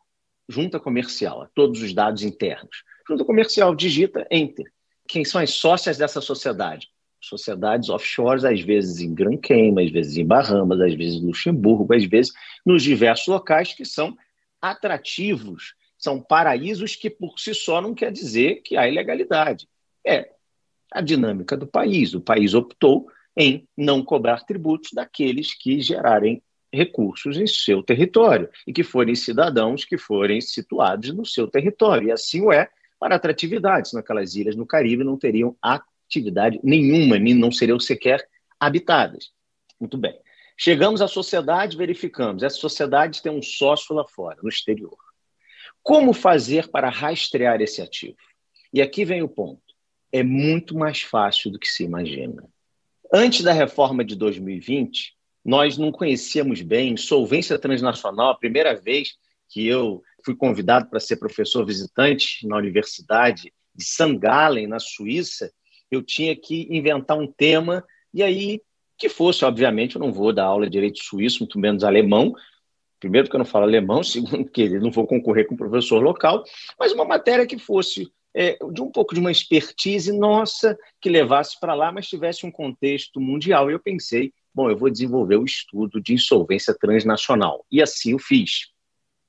junta 0.48 0.80
comercial, 0.80 1.42
a 1.42 1.48
todos 1.48 1.82
os 1.82 1.94
dados 1.94 2.24
internos. 2.24 2.84
Junta 3.08 3.24
comercial, 3.24 3.74
digita 3.74 4.28
Enter. 4.30 4.72
Quem 5.12 5.26
são 5.26 5.42
as 5.42 5.52
sócias 5.52 5.98
dessa 5.98 6.22
sociedade? 6.22 6.90
sociedades 7.24 7.90
offshores, 7.90 8.44
às 8.44 8.62
vezes 8.62 9.00
em 9.00 9.14
Grand 9.14 9.38
Cayman, 9.38 9.86
às 9.86 9.92
vezes 9.92 10.18
em 10.18 10.26
Bahamas, 10.26 10.82
às 10.82 10.96
vezes 10.96 11.22
em 11.22 11.26
Luxemburgo, 11.28 11.94
às 11.94 12.04
vezes 12.06 12.34
nos 12.66 12.82
diversos 12.82 13.28
locais 13.28 13.74
que 13.74 13.86
são 13.86 14.18
atrativos, 14.60 15.76
são 16.00 16.20
paraísos 16.20 16.96
que 16.96 17.12
por 17.12 17.38
si 17.38 17.54
só 17.54 17.80
não 17.80 17.94
quer 17.94 18.12
dizer 18.12 18.62
que 18.64 18.76
há 18.76 18.88
ilegalidade. 18.88 19.68
É 20.06 20.32
a 20.92 21.00
dinâmica 21.00 21.56
do 21.56 21.68
país. 21.68 22.16
O 22.16 22.22
país 22.22 22.56
optou 22.56 23.08
em 23.38 23.68
não 23.78 24.04
cobrar 24.04 24.46
tributos 24.46 24.92
daqueles 24.94 25.54
que 25.54 25.80
gerarem 25.80 26.42
recursos 26.74 27.38
em 27.38 27.46
seu 27.46 27.84
território 27.84 28.50
e 28.66 28.74
que 28.74 28.84
forem 28.84 29.14
cidadãos 29.14 29.86
que 29.86 29.98
forem 29.98 30.42
situados 30.42 31.14
no 31.14 31.26
seu 31.26 31.48
território. 31.48 32.08
E 32.08 32.12
assim 32.12 32.42
o 32.42 32.52
é 32.52 32.70
para 33.02 33.16
atratividades. 33.16 33.94
Naquelas 33.94 34.36
ilhas 34.36 34.56
no 34.56 34.68
Caribe 34.68 35.04
não 35.04 35.18
teriam 35.18 35.58
atividade 35.60 36.60
nenhuma, 36.64 37.18
nem 37.18 37.34
não 37.34 37.52
seriam 37.52 37.80
sequer 37.80 38.24
habitadas. 38.60 39.32
Muito 39.80 39.98
bem. 39.98 40.16
Chegamos 40.56 41.02
à 41.02 41.08
sociedade, 41.08 41.76
verificamos. 41.76 42.44
Essa 42.44 42.58
sociedade 42.58 43.24
tem 43.24 43.32
um 43.32 43.42
sócio 43.42 43.96
lá 43.96 44.08
fora, 44.08 44.38
no 44.44 44.50
exterior. 44.50 44.96
Como 45.82 46.14
fazer 46.14 46.70
para 46.70 46.92
rastrear 46.92 47.60
esse 47.60 47.82
ativo? 47.82 48.18
E 48.72 48.80
aqui 48.80 49.04
vem 49.04 49.24
o 49.24 49.28
ponto. 49.28 49.64
É 50.12 50.22
muito 50.22 50.78
mais 50.78 51.02
fácil 51.02 51.50
do 51.50 51.58
que 51.58 51.68
se 51.68 51.84
imagina. 51.84 52.48
Antes 53.12 53.42
da 53.42 53.52
reforma 53.52 54.06
de 54.06 54.16
2020, 54.16 55.16
nós 55.44 55.76
não 55.76 55.92
conhecíamos 55.92 56.62
bem 56.62 56.96
solvência 56.96 57.58
transnacional. 57.58 58.30
A 58.30 58.38
primeira 58.38 58.76
vez 58.76 59.16
que 59.50 59.68
eu 59.68 60.04
fui 60.24 60.36
convidado 60.36 60.90
para 60.90 61.00
ser 61.00 61.18
professor 61.18 61.66
visitante 61.66 62.48
na 62.48 62.58
Universidade 62.58 63.52
de 63.74 63.84
St. 63.84 64.18
Gallen, 64.18 64.68
na 64.68 64.80
Suíça, 64.80 65.52
eu 65.90 66.02
tinha 66.02 66.36
que 66.36 66.68
inventar 66.70 67.18
um 67.18 67.28
tema, 67.28 67.84
e 68.14 68.24
aí, 68.24 68.62
que 68.98 69.10
fosse, 69.10 69.44
obviamente, 69.44 69.96
eu 69.96 70.02
não 70.02 70.12
vou 70.12 70.32
dar 70.32 70.46
aula 70.46 70.66
de 70.66 70.72
direito 70.72 71.04
suíço, 71.04 71.40
muito 71.40 71.60
menos 71.60 71.84
alemão, 71.84 72.34
primeiro 73.00 73.28
porque 73.28 73.36
eu 73.36 73.40
não 73.40 73.46
falo 73.46 73.66
alemão, 73.66 74.04
segundo 74.04 74.50
que 74.50 74.62
eu 74.64 74.82
não 74.82 74.92
vou 74.92 75.06
concorrer 75.06 75.48
com 75.48 75.56
o 75.56 75.58
professor 75.58 76.02
local, 76.02 76.44
mas 76.80 76.92
uma 76.92 77.06
matéria 77.06 77.46
que 77.46 77.58
fosse 77.58 78.12
é, 78.34 78.58
de 78.72 78.82
um 78.82 78.90
pouco 78.90 79.14
de 79.14 79.20
uma 79.20 79.32
expertise 79.32 80.12
nossa, 80.18 80.78
que 81.02 81.10
levasse 81.10 81.60
para 81.60 81.74
lá, 81.74 81.92
mas 81.92 82.08
tivesse 82.08 82.46
um 82.46 82.52
contexto 82.52 83.20
mundial. 83.20 83.70
E 83.70 83.74
eu 83.74 83.80
pensei, 83.80 84.34
bom, 84.54 84.70
eu 84.70 84.78
vou 84.78 84.90
desenvolver 84.90 85.36
o 85.36 85.46
estudo 85.46 86.02
de 86.02 86.14
insolvência 86.14 86.74
transnacional. 86.74 87.66
E 87.70 87.82
assim 87.82 88.14
o 88.14 88.20
fiz. 88.20 88.71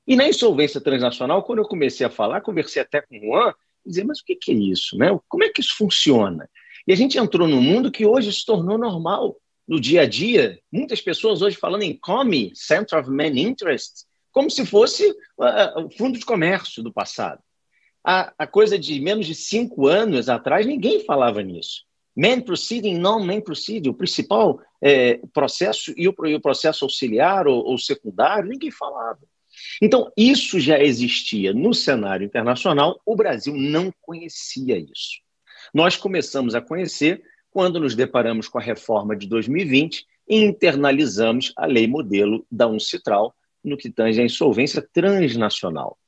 E 0.07 0.17
na 0.17 0.29
insolvência 0.29 0.81
transnacional, 0.81 1.43
quando 1.43 1.61
eu 1.61 1.69
comecei 1.69 2.07
a 2.07 2.11
falar, 2.11 2.41
conversei 2.41 2.83
até 2.83 3.01
com 3.01 3.17
o 3.17 3.21
Juan, 3.21 3.55
dizer, 3.85 4.05
mas 4.05 4.21
o 4.21 4.25
que, 4.25 4.39
é 4.49 4.55
isso? 4.55 4.97
Né? 4.97 5.09
Como 5.29 5.45
é 5.45 5.49
que 5.49 5.61
isso 5.61 5.77
funciona? 5.77 6.49
E 6.87 6.93
a 6.93 6.97
gente 6.97 7.19
entrou 7.19 7.47
num 7.47 7.63
mundo 7.63 7.91
que 7.91 8.05
hoje 8.07 8.33
se 8.33 8.45
tornou 8.45 8.79
normal. 8.79 9.37
No 9.67 9.81
dia 9.81 10.03
a 10.03 10.07
dia, 10.07 10.59
muitas 10.73 11.01
pessoas 11.01 11.41
hoje 11.41 11.57
falando 11.57 11.83
em 11.83 11.97
COME, 11.97 12.53
Center 12.55 12.99
of 12.99 13.09
Main 13.09 13.39
Interest, 13.39 14.05
como 14.33 14.51
se 14.51 14.67
fosse 14.67 15.09
uh, 15.11 15.85
o 15.85 15.91
fundo 15.91 16.19
de 16.19 16.25
comércio 16.25 16.83
do 16.83 16.93
passado. 16.93 17.41
A, 18.05 18.33
a, 18.37 18.47
coisa 18.47 18.77
de 18.77 18.99
menos 19.01 19.27
de 19.27 19.35
cinco 19.35 19.87
anos 19.87 20.29
atrás, 20.29 20.67
ninguém 20.67 21.05
falava 21.05 21.41
nisso. 21.43 21.85
Main 22.17 22.41
proceeding, 22.41 22.99
non-main 22.99 23.41
proceeding, 23.41 23.91
o 23.91 23.95
principal 23.95 24.61
é, 24.83 25.21
processo 25.33 25.95
e 25.97 26.09
o, 26.09 26.15
e 26.27 26.35
o, 26.35 26.41
processo 26.41 26.85
auxiliar 26.85 27.47
ou, 27.47 27.65
ou 27.65 27.79
secundário, 27.79 28.49
ninguém 28.49 28.71
falava. 28.73 29.21
Então, 29.81 30.11
isso 30.17 30.61
já 30.61 30.79
existia 30.79 31.53
no 31.53 31.73
cenário 31.73 32.25
internacional, 32.25 33.01
o 33.07 33.17
Brasil 33.17 33.55
não 33.55 33.93
conhecia 34.01 34.79
isso. 34.79 35.21
Nós 35.73 35.97
começamos 35.97 36.55
a 36.55 36.61
conhecer 36.61 37.23
quando 37.51 37.79
nos 37.79 37.95
deparamos 37.95 38.49
com 38.49 38.59
a 38.59 38.63
reforma 38.63 39.17
de 39.17 39.27
2020 39.27 40.07
e 40.29 40.37
internalizamos 40.37 41.53
a 41.57 41.67
lei 41.67 41.87
modelo 41.87 42.47
da 42.51 42.67
UNCITRAL 42.67 43.35
no 43.63 43.77
que 43.77 43.91
tange 43.91 44.21
à 44.21 44.25
insolvência 44.25 44.83
transnacional. 44.93 45.99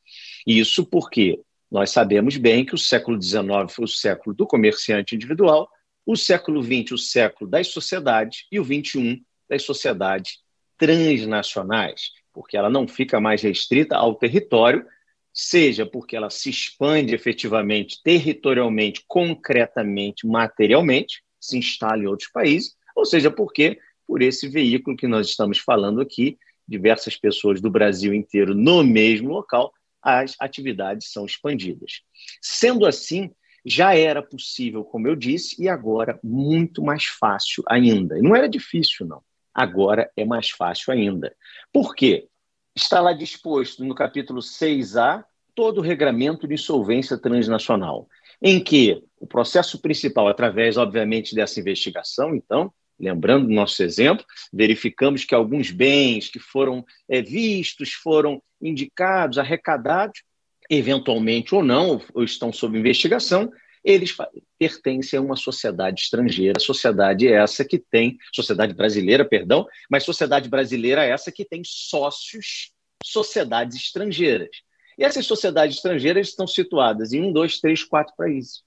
Isso 0.46 0.84
porque 0.84 1.40
nós 1.70 1.90
sabemos 1.90 2.36
bem 2.36 2.64
que 2.64 2.74
o 2.74 2.78
século 2.78 3.20
XIX 3.20 3.46
foi 3.68 3.84
o 3.84 3.88
século 3.88 4.34
do 4.34 4.46
comerciante 4.46 5.14
individual, 5.14 5.68
o 6.06 6.16
século 6.16 6.62
XX 6.62 6.92
o 6.92 6.98
século 6.98 7.50
das 7.50 7.68
sociedades 7.68 8.46
e 8.52 8.60
o 8.60 8.64
XXI 8.64 9.22
das 9.48 9.62
sociedades 9.62 10.38
transnacionais 10.76 12.10
porque 12.34 12.56
ela 12.56 12.68
não 12.68 12.86
fica 12.88 13.20
mais 13.20 13.40
restrita 13.40 13.96
ao 13.96 14.16
território, 14.16 14.84
seja 15.32 15.86
porque 15.86 16.16
ela 16.16 16.28
se 16.28 16.50
expande 16.50 17.14
efetivamente, 17.14 18.02
territorialmente, 18.02 19.04
concretamente, 19.06 20.26
materialmente, 20.26 21.22
se 21.40 21.56
instala 21.56 22.02
em 22.02 22.06
outros 22.06 22.30
países, 22.30 22.76
ou 22.94 23.06
seja 23.06 23.30
porque, 23.30 23.78
por 24.06 24.20
esse 24.20 24.48
veículo 24.48 24.96
que 24.96 25.06
nós 25.06 25.28
estamos 25.28 25.58
falando 25.58 26.00
aqui, 26.00 26.36
diversas 26.66 27.16
pessoas 27.16 27.60
do 27.60 27.70
Brasil 27.70 28.12
inteiro 28.12 28.54
no 28.54 28.82
mesmo 28.82 29.28
local, 29.28 29.72
as 30.02 30.34
atividades 30.40 31.10
são 31.10 31.24
expandidas. 31.24 32.02
Sendo 32.40 32.86
assim, 32.86 33.30
já 33.64 33.96
era 33.96 34.22
possível, 34.22 34.84
como 34.84 35.08
eu 35.08 35.16
disse, 35.16 35.62
e 35.62 35.68
agora 35.68 36.18
muito 36.22 36.82
mais 36.82 37.04
fácil 37.04 37.62
ainda. 37.66 38.18
E 38.18 38.22
não 38.22 38.36
era 38.36 38.48
difícil, 38.48 39.06
não 39.06 39.22
agora 39.54 40.10
é 40.16 40.24
mais 40.24 40.50
fácil 40.50 40.92
ainda. 40.92 41.34
Por 41.72 41.94
quê? 41.94 42.26
Está 42.74 43.00
lá 43.00 43.12
disposto 43.12 43.84
no 43.84 43.94
capítulo 43.94 44.40
6A 44.40 45.24
todo 45.54 45.78
o 45.78 45.82
regramento 45.82 46.48
de 46.48 46.54
insolvência 46.54 47.16
transnacional, 47.16 48.08
em 48.42 48.62
que 48.62 49.02
o 49.20 49.26
processo 49.26 49.80
principal, 49.80 50.26
através, 50.26 50.76
obviamente, 50.76 51.34
dessa 51.34 51.60
investigação, 51.60 52.34
então, 52.34 52.72
lembrando 52.98 53.46
do 53.46 53.54
nosso 53.54 53.82
exemplo, 53.82 54.24
verificamos 54.52 55.24
que 55.24 55.34
alguns 55.34 55.70
bens 55.70 56.28
que 56.28 56.40
foram 56.40 56.84
é, 57.08 57.22
vistos, 57.22 57.92
foram 57.92 58.42
indicados, 58.60 59.38
arrecadados, 59.38 60.22
eventualmente 60.68 61.54
ou 61.54 61.62
não, 61.62 62.00
ou 62.12 62.24
estão 62.24 62.52
sob 62.52 62.78
investigação, 62.78 63.50
eles 63.84 64.16
pertencem 64.58 65.18
a 65.18 65.22
uma 65.22 65.36
sociedade 65.36 66.00
estrangeira, 66.00 66.58
sociedade 66.58 67.28
essa 67.28 67.64
que 67.64 67.78
tem, 67.78 68.16
sociedade 68.32 68.72
brasileira, 68.72 69.24
perdão, 69.24 69.66
mas 69.90 70.04
sociedade 70.04 70.48
brasileira 70.48 71.04
essa 71.04 71.30
que 71.30 71.44
tem 71.44 71.62
sócios, 71.64 72.72
sociedades 73.04 73.76
estrangeiras. 73.76 74.62
E 74.96 75.04
essas 75.04 75.26
sociedades 75.26 75.76
estrangeiras 75.76 76.28
estão 76.28 76.46
situadas 76.46 77.12
em 77.12 77.22
um, 77.22 77.32
dois, 77.32 77.60
três, 77.60 77.84
quatro 77.84 78.14
países. 78.16 78.62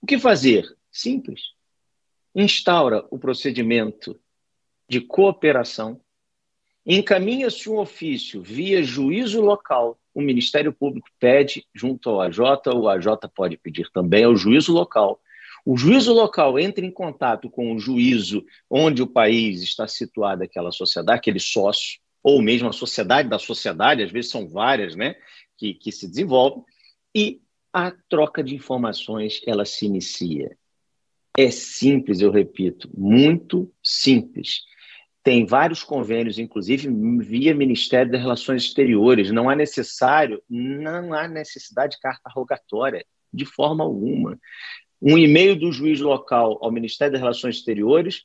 O 0.00 0.06
que 0.06 0.18
fazer? 0.18 0.64
Simples. 0.90 1.42
Instaura 2.34 3.06
o 3.10 3.18
procedimento 3.18 4.18
de 4.88 5.00
cooperação, 5.00 6.00
encaminha-se 6.86 7.68
um 7.68 7.78
ofício 7.78 8.42
via 8.42 8.82
juízo 8.82 9.40
local 9.40 9.98
o 10.14 10.22
Ministério 10.22 10.72
Público 10.72 11.08
pede 11.18 11.66
junto 11.74 12.08
ao 12.08 12.20
AJ, 12.20 12.38
o 12.74 12.88
AJ 12.88 13.06
pode 13.34 13.56
pedir 13.56 13.90
também 13.90 14.24
ao 14.24 14.36
juízo 14.36 14.72
local. 14.72 15.20
O 15.66 15.76
juízo 15.76 16.12
local 16.12 16.58
entra 16.58 16.84
em 16.84 16.90
contato 16.90 17.50
com 17.50 17.74
o 17.74 17.78
juízo 17.78 18.44
onde 18.70 19.02
o 19.02 19.06
país 19.06 19.62
está 19.62 19.88
situado, 19.88 20.42
aquela 20.42 20.70
sociedade, 20.70 21.18
aquele 21.18 21.40
sócio, 21.40 21.98
ou 22.22 22.40
mesmo 22.40 22.68
a 22.68 22.72
sociedade 22.72 23.28
da 23.28 23.38
sociedade, 23.38 24.02
às 24.02 24.12
vezes 24.12 24.30
são 24.30 24.48
várias, 24.48 24.94
né, 24.94 25.16
que, 25.56 25.74
que 25.74 25.90
se 25.90 26.06
desenvolvem, 26.06 26.62
e 27.14 27.40
a 27.72 27.90
troca 28.08 28.42
de 28.42 28.54
informações 28.54 29.40
ela 29.46 29.64
se 29.64 29.86
inicia. 29.86 30.56
É 31.36 31.50
simples, 31.50 32.20
eu 32.20 32.30
repito, 32.30 32.88
muito 32.96 33.70
simples. 33.82 34.60
Tem 35.24 35.46
vários 35.46 35.82
convênios, 35.82 36.38
inclusive 36.38 36.86
via 37.20 37.54
Ministério 37.54 38.12
das 38.12 38.20
Relações 38.20 38.64
Exteriores. 38.64 39.30
Não 39.32 39.48
há 39.48 39.56
necessário, 39.56 40.42
não 40.48 41.14
há 41.14 41.26
necessidade 41.26 41.96
de 41.96 42.00
carta 42.00 42.30
rogatória, 42.30 43.04
de 43.32 43.46
forma 43.46 43.82
alguma. 43.82 44.38
Um 45.00 45.16
e-mail 45.16 45.56
do 45.56 45.72
juiz 45.72 45.98
local 45.98 46.58
ao 46.60 46.70
Ministério 46.70 47.12
das 47.12 47.22
Relações 47.22 47.56
Exteriores 47.56 48.22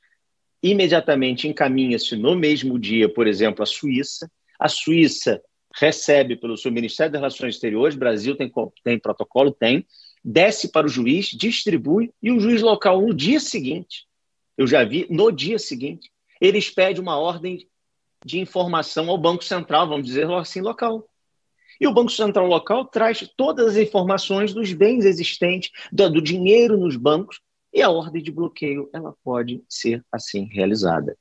imediatamente 0.62 1.48
encaminha-se 1.48 2.18
no 2.18 2.36
mesmo 2.36 2.78
dia, 2.78 3.08
por 3.08 3.28
exemplo, 3.28 3.64
à 3.64 3.66
Suíça. 3.66 4.30
A 4.60 4.68
Suíça 4.68 5.42
recebe 5.74 6.36
pelo 6.36 6.58
seu 6.58 6.70
Ministério 6.70 7.14
das 7.14 7.22
Relações 7.22 7.56
Exteriores, 7.56 7.96
Brasil 7.96 8.36
tem, 8.36 8.52
tem 8.84 9.00
protocolo, 9.00 9.52
tem, 9.52 9.86
desce 10.22 10.70
para 10.70 10.86
o 10.86 10.90
juiz, 10.90 11.28
distribui, 11.28 12.12
e 12.22 12.30
o 12.30 12.42
juiz 12.42 12.62
local, 12.62 13.02
no 13.02 13.14
dia 13.14 13.40
seguinte, 13.40 14.06
eu 14.58 14.68
já 14.68 14.84
vi, 14.84 15.08
no 15.10 15.32
dia 15.32 15.58
seguinte, 15.58 16.12
eles 16.40 16.70
pedem 16.70 17.02
uma 17.02 17.18
ordem 17.18 17.68
de 18.26 18.40
informação 18.40 19.10
ao 19.10 19.18
Banco 19.18 19.44
Central, 19.44 19.88
vamos 19.88 20.08
dizer 20.08 20.30
assim, 20.32 20.62
local. 20.62 21.08
E 21.80 21.88
o 21.88 21.94
Banco 21.94 22.12
Central 22.12 22.46
local 22.46 22.86
traz 22.86 23.28
todas 23.38 23.68
as 23.68 23.78
informações 23.78 24.54
dos 24.54 24.74
bens 24.74 25.06
existentes, 25.06 25.72
do, 25.92 26.10
do 26.10 26.22
dinheiro 26.22 26.78
nos 26.78 26.96
bancos, 26.96 27.40
e 27.74 27.82
a 27.82 27.90
ordem 27.90 28.22
de 28.22 28.32
bloqueio 28.32 28.90
ela 28.92 29.14
pode 29.24 29.64
ser 29.70 30.04
assim 30.12 30.46
realizada. 30.52 31.18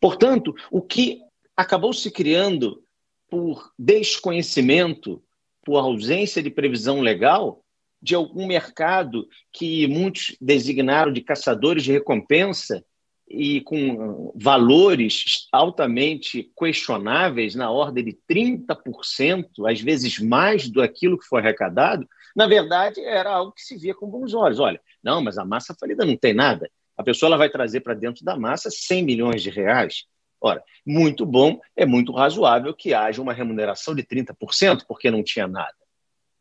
Portanto, 0.00 0.54
o 0.70 0.80
que 0.80 1.20
acabou 1.56 1.92
se 1.92 2.10
criando 2.10 2.82
por 3.28 3.72
desconhecimento, 3.78 5.22
por 5.64 5.76
ausência 5.76 6.42
de 6.42 6.50
previsão 6.50 7.00
legal, 7.00 7.62
de 8.00 8.14
algum 8.14 8.46
mercado 8.46 9.28
que 9.52 9.86
muitos 9.86 10.36
designaram 10.40 11.12
de 11.12 11.20
caçadores 11.20 11.84
de 11.84 11.92
recompensa, 11.92 12.84
e 13.32 13.60
com 13.62 14.32
valores 14.36 15.48
altamente 15.50 16.52
questionáveis, 16.56 17.54
na 17.54 17.70
ordem 17.70 18.04
de 18.04 18.18
30%, 18.30 19.46
às 19.66 19.80
vezes 19.80 20.18
mais 20.18 20.68
do 20.68 20.82
aquilo 20.82 21.18
que 21.18 21.26
foi 21.26 21.40
arrecadado, 21.40 22.06
na 22.36 22.46
verdade 22.46 23.00
era 23.00 23.30
algo 23.30 23.52
que 23.52 23.62
se 23.62 23.76
via 23.76 23.94
com 23.94 24.08
bons 24.08 24.34
olhos. 24.34 24.60
Olha, 24.60 24.80
não, 25.02 25.22
mas 25.22 25.38
a 25.38 25.44
massa 25.44 25.74
falida 25.78 26.04
não 26.04 26.16
tem 26.16 26.34
nada. 26.34 26.70
A 26.96 27.02
pessoa 27.02 27.28
ela 27.28 27.38
vai 27.38 27.48
trazer 27.48 27.80
para 27.80 27.94
dentro 27.94 28.24
da 28.24 28.36
massa 28.36 28.70
100 28.70 29.02
milhões 29.02 29.42
de 29.42 29.50
reais. 29.50 30.04
Ora, 30.40 30.62
muito 30.84 31.24
bom, 31.24 31.60
é 31.76 31.86
muito 31.86 32.12
razoável 32.12 32.74
que 32.74 32.92
haja 32.92 33.22
uma 33.22 33.32
remuneração 33.32 33.94
de 33.94 34.02
30%, 34.02 34.84
porque 34.86 35.10
não 35.10 35.22
tinha 35.22 35.46
nada. 35.46 35.74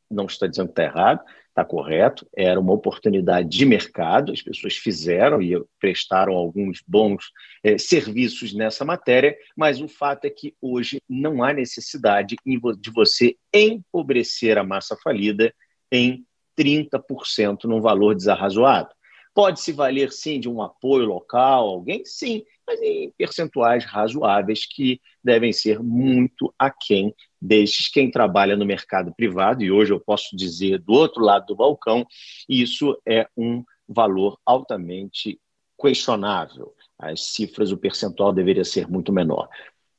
Não 0.10 0.26
está 0.26 0.48
dizendo 0.48 0.68
que 0.68 0.82
está 0.82 0.84
errado, 0.84 1.22
está 1.51 1.65
correto, 1.65 2.25
era 2.36 2.60
uma 2.60 2.74
oportunidade 2.74 3.48
de 3.50 3.65
mercado, 3.65 4.31
as 4.31 4.41
pessoas 4.41 4.75
fizeram 4.75 5.41
e 5.41 5.62
prestaram 5.79 6.34
alguns 6.34 6.81
bons 6.88 7.25
eh, 7.63 7.77
serviços 7.77 8.53
nessa 8.53 8.84
matéria, 8.86 9.36
mas 9.55 9.81
o 9.81 9.88
fato 9.88 10.25
é 10.25 10.29
que 10.29 10.55
hoje 10.62 11.01
não 11.08 11.43
há 11.43 11.53
necessidade 11.53 12.36
de 12.46 12.91
você 12.91 13.36
empobrecer 13.53 14.58
a 14.58 14.63
massa 14.63 14.98
falida 15.03 15.53
em 15.91 16.25
30% 16.58 17.65
num 17.65 17.81
valor 17.81 18.15
desarrazoado. 18.15 18.89
Pode-se 19.34 19.72
valer, 19.72 20.12
sim, 20.12 20.40
de 20.40 20.50
um 20.50 20.62
apoio 20.62 21.06
local, 21.06 21.68
alguém? 21.68 22.04
Sim, 22.06 22.44
mas 22.68 22.82
em 22.82 23.12
percentuais 23.18 23.86
razoáveis 23.86 24.66
que 24.66 25.00
devem 25.24 25.54
ser 25.54 25.80
muito 25.80 26.54
aquém 26.60 27.14
destes 27.42 27.88
quem 27.88 28.12
trabalha 28.12 28.56
no 28.56 28.66
mercado 28.66 29.14
privado, 29.16 29.64
e 29.64 29.72
hoje 29.72 29.94
eu 29.94 30.00
posso 30.00 30.36
dizer 30.36 30.80
do 30.80 30.94
outro 30.94 31.24
lado 31.24 31.48
do 31.48 31.56
balcão, 31.56 32.06
isso 32.48 33.00
é 33.08 33.28
um 33.36 33.64
valor 33.88 34.38
altamente 34.46 35.40
questionável. 35.80 36.74
As 37.00 37.22
cifras, 37.34 37.72
o 37.72 37.78
percentual 37.78 38.32
deveria 38.32 38.64
ser 38.64 38.88
muito 38.88 39.12
menor, 39.12 39.50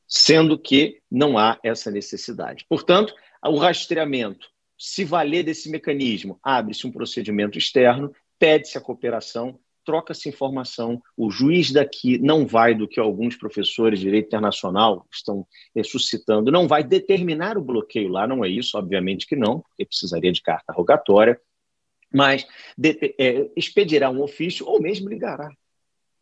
sendo 0.07 0.57
que 0.57 1.01
não 1.11 1.37
há 1.37 1.59
essa 1.63 1.91
necessidade. 1.91 2.65
Portanto, 2.69 3.13
o 3.45 3.57
rastreamento, 3.57 4.47
se 4.77 5.03
valer 5.03 5.43
desse 5.43 5.69
mecanismo, 5.69 6.39
abre-se 6.41 6.87
um 6.87 6.91
procedimento 6.91 7.57
externo, 7.57 8.13
pede-se 8.39 8.77
a 8.77 8.81
cooperação 8.81 9.59
troca-se 9.83 10.29
informação, 10.29 11.01
o 11.15 11.29
juiz 11.29 11.71
daqui 11.71 12.17
não 12.17 12.45
vai 12.45 12.73
do 12.73 12.87
que 12.87 12.99
alguns 12.99 13.35
professores 13.35 13.99
de 13.99 14.05
direito 14.05 14.27
internacional 14.27 15.05
estão 15.11 15.45
é, 15.75 15.83
suscitando, 15.83 16.51
não 16.51 16.67
vai 16.67 16.83
determinar 16.83 17.57
o 17.57 17.63
bloqueio 17.63 18.09
lá, 18.09 18.27
não 18.27 18.43
é 18.43 18.49
isso, 18.49 18.77
obviamente 18.77 19.27
que 19.27 19.35
não, 19.35 19.59
porque 19.61 19.85
precisaria 19.85 20.31
de 20.31 20.41
carta 20.41 20.73
rogatória, 20.73 21.39
mas 22.11 22.45
de, 22.77 23.15
é, 23.17 23.49
expedirá 23.55 24.09
um 24.09 24.21
ofício 24.21 24.67
ou 24.67 24.81
mesmo 24.81 25.09
ligará. 25.09 25.49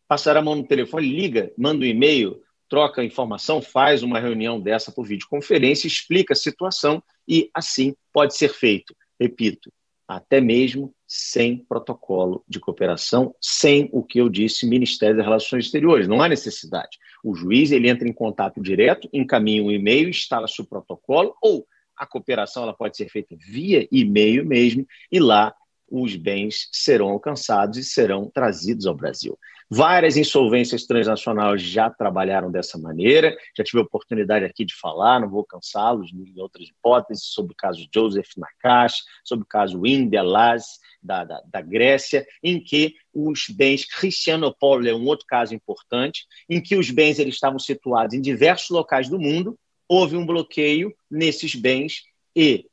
Passará 0.08 0.40
a 0.40 0.42
mão 0.42 0.56
no 0.56 0.66
telefone, 0.66 1.08
liga, 1.08 1.52
manda 1.56 1.84
um 1.84 1.88
e-mail, 1.88 2.42
troca 2.68 3.04
informação, 3.04 3.62
faz 3.62 4.02
uma 4.02 4.18
reunião 4.18 4.60
dessa 4.60 4.90
por 4.90 5.06
videoconferência, 5.06 5.86
explica 5.86 6.32
a 6.32 6.36
situação 6.36 7.02
e 7.28 7.50
assim 7.54 7.94
pode 8.12 8.36
ser 8.36 8.48
feito. 8.48 8.94
Repito, 9.20 9.72
até 10.08 10.40
mesmo 10.40 10.94
sem 11.14 11.58
protocolo 11.58 12.42
de 12.48 12.58
cooperação, 12.58 13.34
sem 13.38 13.90
o 13.92 14.02
que 14.02 14.18
eu 14.18 14.30
disse, 14.30 14.66
Ministério 14.66 15.14
das 15.14 15.26
Relações 15.26 15.66
Exteriores. 15.66 16.08
Não 16.08 16.22
há 16.22 16.26
necessidade. 16.26 16.98
O 17.22 17.34
juiz 17.34 17.70
ele 17.70 17.90
entra 17.90 18.08
em 18.08 18.14
contato 18.14 18.62
direto, 18.62 19.10
encaminha 19.12 19.62
um 19.62 19.70
e-mail, 19.70 20.08
instala-se 20.08 20.62
o 20.62 20.64
protocolo, 20.64 21.36
ou 21.42 21.66
a 21.94 22.06
cooperação 22.06 22.62
ela 22.62 22.72
pode 22.72 22.96
ser 22.96 23.10
feita 23.10 23.36
via 23.38 23.86
e-mail 23.92 24.46
mesmo, 24.46 24.86
e 25.10 25.20
lá 25.20 25.54
os 25.86 26.16
bens 26.16 26.70
serão 26.72 27.10
alcançados 27.10 27.76
e 27.76 27.84
serão 27.84 28.30
trazidos 28.32 28.86
ao 28.86 28.94
Brasil. 28.94 29.38
Várias 29.74 30.18
insolvências 30.18 30.84
transnacionais 30.84 31.62
já 31.62 31.88
trabalharam 31.88 32.50
dessa 32.50 32.76
maneira, 32.76 33.34
já 33.56 33.64
tive 33.64 33.78
a 33.78 33.82
oportunidade 33.82 34.44
aqui 34.44 34.66
de 34.66 34.74
falar, 34.74 35.18
não 35.18 35.30
vou 35.30 35.46
cansá-los 35.46 36.12
em 36.12 36.38
outras 36.38 36.68
hipóteses, 36.68 37.24
sobre 37.24 37.54
o 37.54 37.56
caso 37.56 37.88
Joseph 37.90 38.32
Nakash, 38.36 39.02
sobre 39.24 39.44
o 39.44 39.48
caso 39.48 39.86
India 39.86 40.22
Laz, 40.22 40.78
da, 41.02 41.24
da, 41.24 41.42
da, 41.46 41.62
Grécia, 41.62 42.26
em 42.42 42.62
que 42.62 42.96
os 43.14 43.46
bens, 43.48 43.86
Cristianopólio 43.86 44.90
é 44.90 44.94
um 44.94 45.06
outro 45.06 45.24
caso 45.26 45.54
importante, 45.54 46.26
em 46.50 46.60
que 46.60 46.76
os 46.76 46.90
bens 46.90 47.18
eles 47.18 47.36
estavam 47.36 47.58
situados 47.58 48.14
em 48.14 48.20
diversos 48.20 48.68
locais 48.68 49.08
do 49.08 49.18
mundo, 49.18 49.58
houve 49.88 50.16
um 50.16 50.26
bloqueio 50.26 50.94
nesses 51.10 51.54
bens 51.54 52.02
e, 52.36 52.66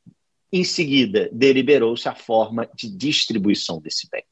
em 0.52 0.66
seguida, 0.66 1.30
deliberou-se 1.32 2.10
a 2.10 2.14
forma 2.14 2.70
de 2.76 2.90
distribuição 2.90 3.80
desse 3.80 4.06
bem. 4.12 4.26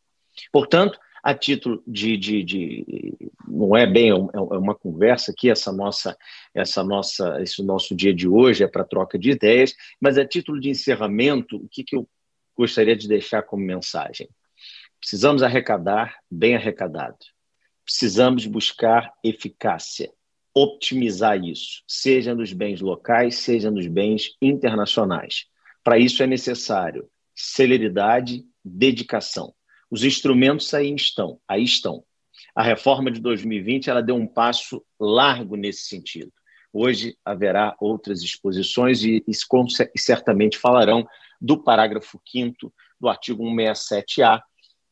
Portanto, 0.52 1.00
a 1.28 1.34
título 1.34 1.84
de, 1.86 2.16
de, 2.16 2.42
de, 2.42 3.32
não 3.46 3.76
é 3.76 3.86
bem 3.86 4.12
é, 4.12 4.14
é 4.14 4.40
uma 4.40 4.74
conversa 4.74 5.32
aqui 5.32 5.50
essa 5.50 5.74
nossa 5.74 6.18
essa 6.56 6.82
nossa 6.86 7.42
esse 7.42 7.62
nosso 7.62 7.94
dia 7.94 8.14
de 8.14 8.30
hoje 8.30 8.64
é 8.64 8.68
para 8.68 8.86
troca 8.86 9.20
de 9.20 9.32
ideias 9.32 9.76
mas 10.00 10.18
a 10.18 10.26
título 10.26 10.58
de 10.58 10.70
encerramento 10.70 11.58
o 11.58 11.68
que, 11.68 11.84
que 11.84 11.98
eu 11.98 12.08
gostaria 12.56 12.96
de 12.96 13.10
deixar 13.10 13.44
como 13.44 13.62
mensagem? 13.62 14.30
Precisamos 15.02 15.44
arrecadar 15.44 16.16
bem 16.32 16.56
arrecadado. 16.56 17.18
Precisamos 17.84 18.46
buscar 18.46 19.12
eficácia 19.22 20.10
optimizar 20.54 21.44
isso 21.44 21.84
seja 21.86 22.34
nos 22.34 22.54
bens 22.54 22.80
locais 22.80 23.36
seja 23.36 23.70
nos 23.70 23.86
bens 23.86 24.38
internacionais. 24.42 25.46
Para 25.84 26.00
isso 26.00 26.24
é 26.24 26.28
necessário 26.28 27.10
celeridade 27.36 28.46
dedicação 28.64 29.54
os 29.90 30.04
instrumentos 30.04 30.74
aí 30.74 30.94
estão, 30.94 31.40
aí 31.48 31.64
estão. 31.64 32.04
A 32.56 32.64
reforma 32.64 33.12
de 33.12 33.20
2020 33.20 33.90
ela 33.90 34.02
deu 34.02 34.16
um 34.16 34.28
passo 34.28 34.84
largo 35.00 35.56
nesse 35.56 35.84
sentido. 35.84 36.32
Hoje 36.74 37.18
haverá 37.24 37.76
outras 37.80 38.22
exposições 38.22 39.04
e, 39.04 39.24
e, 39.28 40.00
certamente 40.00 40.58
falarão 40.58 41.08
do 41.40 41.62
parágrafo 41.64 42.20
5 42.28 42.74
do 43.00 43.08
artigo 43.08 43.44
167A, 43.44 44.42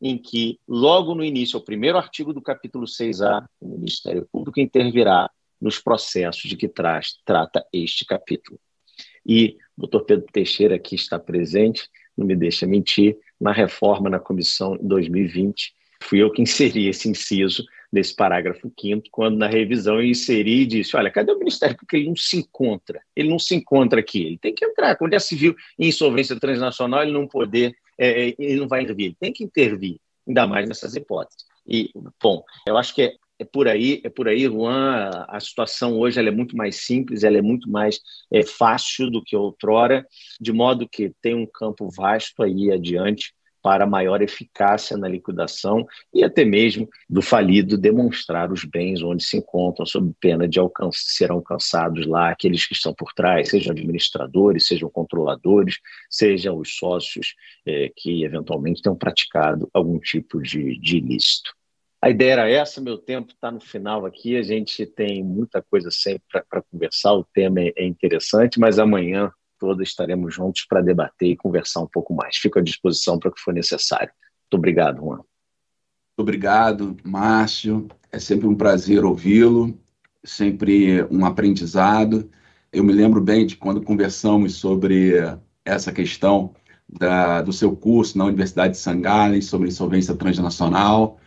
em 0.01 0.17
que, 0.17 0.59
logo 0.67 1.15
no 1.15 1.23
início, 1.23 1.57
o 1.57 1.63
primeiro 1.63 1.97
artigo 1.97 2.33
do 2.33 2.41
capítulo 2.41 2.85
6A, 2.85 3.45
o 3.59 3.67
Ministério 3.67 4.27
Público 4.31 4.59
intervirá 4.59 5.29
nos 5.59 5.79
processos 5.79 6.49
de 6.49 6.55
que 6.55 6.67
traz, 6.67 7.15
trata 7.25 7.65
este 7.73 8.05
capítulo. 8.05 8.59
E 9.25 9.57
o 9.75 9.81
doutor 9.81 10.05
Pedro 10.05 10.27
Teixeira, 10.31 10.77
que 10.77 10.95
está 10.95 11.17
presente, 11.17 11.89
não 12.15 12.25
me 12.25 12.35
deixa 12.35 12.67
mentir, 12.67 13.17
na 13.39 13.51
reforma 13.51 14.09
na 14.09 14.19
comissão 14.19 14.75
em 14.75 14.87
2020, 14.87 15.73
fui 16.03 16.21
eu 16.21 16.31
que 16.31 16.41
inseri 16.41 16.87
esse 16.87 17.09
inciso 17.09 17.63
nesse 17.91 18.15
parágrafo 18.15 18.71
5 18.79 19.03
quando 19.11 19.37
na 19.37 19.47
revisão 19.47 19.95
eu 19.95 20.05
inseri 20.05 20.61
e 20.61 20.65
disse, 20.65 20.95
olha, 20.97 21.09
cadê 21.09 21.31
o 21.31 21.39
Ministério? 21.39 21.77
Porque 21.77 21.95
ele 21.95 22.07
não 22.07 22.15
se 22.15 22.37
encontra, 22.37 22.99
ele 23.15 23.29
não 23.29 23.39
se 23.39 23.55
encontra 23.55 23.99
aqui, 23.99 24.23
ele 24.23 24.37
tem 24.37 24.53
que 24.53 24.65
entrar, 24.65 24.95
quando 24.95 25.13
é 25.13 25.19
civil 25.19 25.55
em 25.79 25.87
insolvência 25.87 26.37
transnacional, 26.39 27.03
ele 27.03 27.11
não 27.11 27.27
poder, 27.27 27.73
é, 27.97 28.29
é, 28.29 28.35
ele 28.37 28.59
não 28.59 28.67
vai 28.67 28.81
intervir, 28.81 29.05
ele 29.05 29.17
tem 29.19 29.31
que 29.31 29.43
intervir, 29.43 29.99
ainda 30.27 30.45
mais 30.45 30.67
nessas 30.67 30.95
hipóteses. 30.95 31.45
E, 31.67 31.89
bom, 32.21 32.43
eu 32.67 32.77
acho 32.77 32.93
que 32.93 33.01
é, 33.01 33.13
é 33.39 33.45
por 33.45 33.67
aí, 33.67 34.01
é 34.03 34.09
por 34.09 34.27
aí, 34.27 34.43
Juan. 34.43 35.09
A 35.27 35.39
situação 35.39 35.97
hoje 35.99 36.19
ela 36.19 36.29
é 36.29 36.31
muito 36.31 36.55
mais 36.55 36.85
simples, 36.85 37.23
ela 37.23 37.37
é 37.37 37.41
muito 37.41 37.69
mais 37.69 37.99
é, 38.31 38.43
fácil 38.43 39.09
do 39.09 39.23
que 39.23 39.35
outrora, 39.35 40.05
de 40.39 40.51
modo 40.53 40.87
que 40.87 41.11
tem 41.21 41.35
um 41.35 41.45
campo 41.45 41.89
vasto 41.95 42.43
aí 42.43 42.71
adiante 42.71 43.33
para 43.61 43.87
maior 43.87 44.21
eficácia 44.21 44.95
na 44.95 45.07
liquidação 45.07 45.87
e 46.13 46.23
até 46.23 46.45
mesmo 46.45 46.87
do 47.09 47.19
falido 47.19 47.79
demonstrar 47.79 48.51
os 48.51 48.63
bens 48.63 49.01
onde 49.01 49.23
se 49.23 49.37
encontram, 49.37 49.87
sob 49.87 50.13
pena 50.19 50.47
de 50.47 50.59
alcance, 50.59 50.99
ser 50.99 51.31
alcançados 51.31 52.05
lá 52.05 52.29
aqueles 52.29 52.67
que 52.67 52.75
estão 52.75 52.93
por 52.93 53.11
trás, 53.13 53.49
sejam 53.49 53.71
administradores, 53.71 54.67
sejam 54.67 54.87
controladores, 54.87 55.79
sejam 56.11 56.59
os 56.59 56.77
sócios 56.77 57.33
eh, 57.65 57.91
que 57.95 58.23
eventualmente 58.23 58.83
tenham 58.83 58.95
praticado 58.95 59.67
algum 59.73 59.97
tipo 59.99 60.39
de, 60.39 60.79
de 60.79 60.97
ilícito. 60.97 61.51
A 62.05 62.11
ideia 62.11 62.33
era 62.33 62.47
essa, 62.47 62.79
meu 62.79 62.99
tempo 62.99 63.31
está 63.31 63.49
no 63.49 63.59
final 63.59 64.05
aqui, 64.05 64.37
a 64.37 64.43
gente 64.43 64.85
tem 64.85 65.23
muita 65.23 65.59
coisa 65.59 65.89
sempre 65.89 66.23
para 66.47 66.61
conversar, 66.61 67.13
o 67.13 67.23
tema 67.23 67.59
é, 67.59 67.73
é 67.75 67.83
interessante, 67.83 68.59
mas 68.59 68.77
amanhã 68.77 69.31
todos 69.59 69.89
estaremos 69.89 70.35
juntos 70.35 70.67
para 70.69 70.83
debater 70.83 71.29
e 71.29 71.35
conversar 71.35 71.81
um 71.81 71.87
pouco 71.87 72.13
mais. 72.13 72.37
Fico 72.37 72.59
à 72.59 72.61
disposição 72.61 73.17
para 73.17 73.29
o 73.29 73.33
que 73.33 73.41
for 73.41 73.51
necessário. 73.51 74.11
Muito 74.43 74.59
obrigado, 74.59 74.97
Juan. 74.97 75.15
Muito 75.15 75.25
obrigado, 76.19 76.95
Márcio. 77.03 77.87
É 78.11 78.19
sempre 78.19 78.45
um 78.45 78.53
prazer 78.53 79.03
ouvi-lo, 79.03 79.75
sempre 80.23 81.01
um 81.09 81.25
aprendizado. 81.25 82.29
Eu 82.71 82.83
me 82.83 82.93
lembro 82.93 83.19
bem 83.19 83.47
de 83.47 83.57
quando 83.57 83.81
conversamos 83.81 84.53
sobre 84.57 85.13
essa 85.65 85.91
questão 85.91 86.53
da, 86.87 87.41
do 87.41 87.51
seu 87.51 87.75
curso 87.75 88.15
na 88.15 88.25
Universidade 88.25 88.73
de 88.73 88.79
Sangalen 88.79 89.41
sobre 89.41 89.69
insolvência 89.69 90.13
transnacional. 90.13 91.19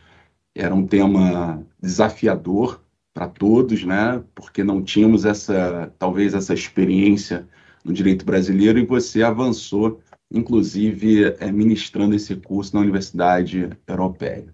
Era 0.58 0.74
um 0.74 0.84
tema 0.84 1.64
desafiador 1.80 2.82
para 3.14 3.28
todos, 3.28 3.84
né? 3.84 4.20
Porque 4.34 4.64
não 4.64 4.82
tínhamos 4.82 5.24
essa, 5.24 5.94
talvez 6.00 6.34
essa 6.34 6.52
experiência 6.52 7.48
no 7.84 7.92
direito 7.92 8.24
brasileiro 8.24 8.76
e 8.76 8.84
você 8.84 9.22
avançou, 9.22 10.00
inclusive, 10.28 11.32
é, 11.38 11.52
ministrando 11.52 12.16
esse 12.16 12.34
curso 12.34 12.74
na 12.74 12.80
Universidade 12.80 13.70
Europeia. 13.86 14.52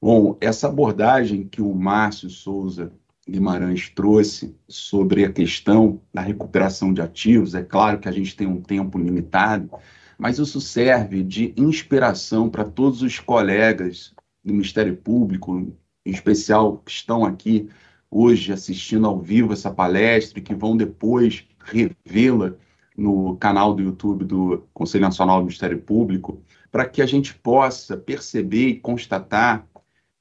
Bom, 0.00 0.34
essa 0.40 0.66
abordagem 0.66 1.46
que 1.46 1.60
o 1.60 1.74
Márcio 1.74 2.30
Souza 2.30 2.90
Guimarães 3.28 3.90
trouxe 3.90 4.56
sobre 4.66 5.26
a 5.26 5.30
questão 5.30 6.00
da 6.10 6.22
recuperação 6.22 6.90
de 6.94 7.02
ativos, 7.02 7.54
é 7.54 7.62
claro 7.62 7.98
que 7.98 8.08
a 8.08 8.12
gente 8.12 8.34
tem 8.34 8.46
um 8.46 8.62
tempo 8.62 8.98
limitado, 8.98 9.68
mas 10.16 10.38
isso 10.38 10.58
serve 10.58 11.22
de 11.22 11.52
inspiração 11.54 12.48
para 12.48 12.64
todos 12.64 13.02
os 13.02 13.18
colegas 13.18 14.14
do 14.44 14.52
Ministério 14.52 14.96
Público, 14.96 15.72
em 16.04 16.10
especial 16.10 16.78
que 16.78 16.90
estão 16.90 17.24
aqui 17.24 17.68
hoje 18.10 18.52
assistindo 18.52 19.06
ao 19.06 19.20
vivo 19.20 19.52
essa 19.52 19.70
palestra 19.70 20.38
e 20.38 20.42
que 20.42 20.54
vão 20.54 20.76
depois 20.76 21.44
revê-la 21.64 22.54
no 22.96 23.36
canal 23.36 23.74
do 23.74 23.82
YouTube 23.82 24.24
do 24.24 24.66
Conselho 24.74 25.02
Nacional 25.02 25.38
do 25.38 25.44
Ministério 25.44 25.78
Público, 25.78 26.42
para 26.70 26.88
que 26.88 27.00
a 27.00 27.06
gente 27.06 27.34
possa 27.34 27.96
perceber 27.96 28.68
e 28.68 28.80
constatar 28.80 29.66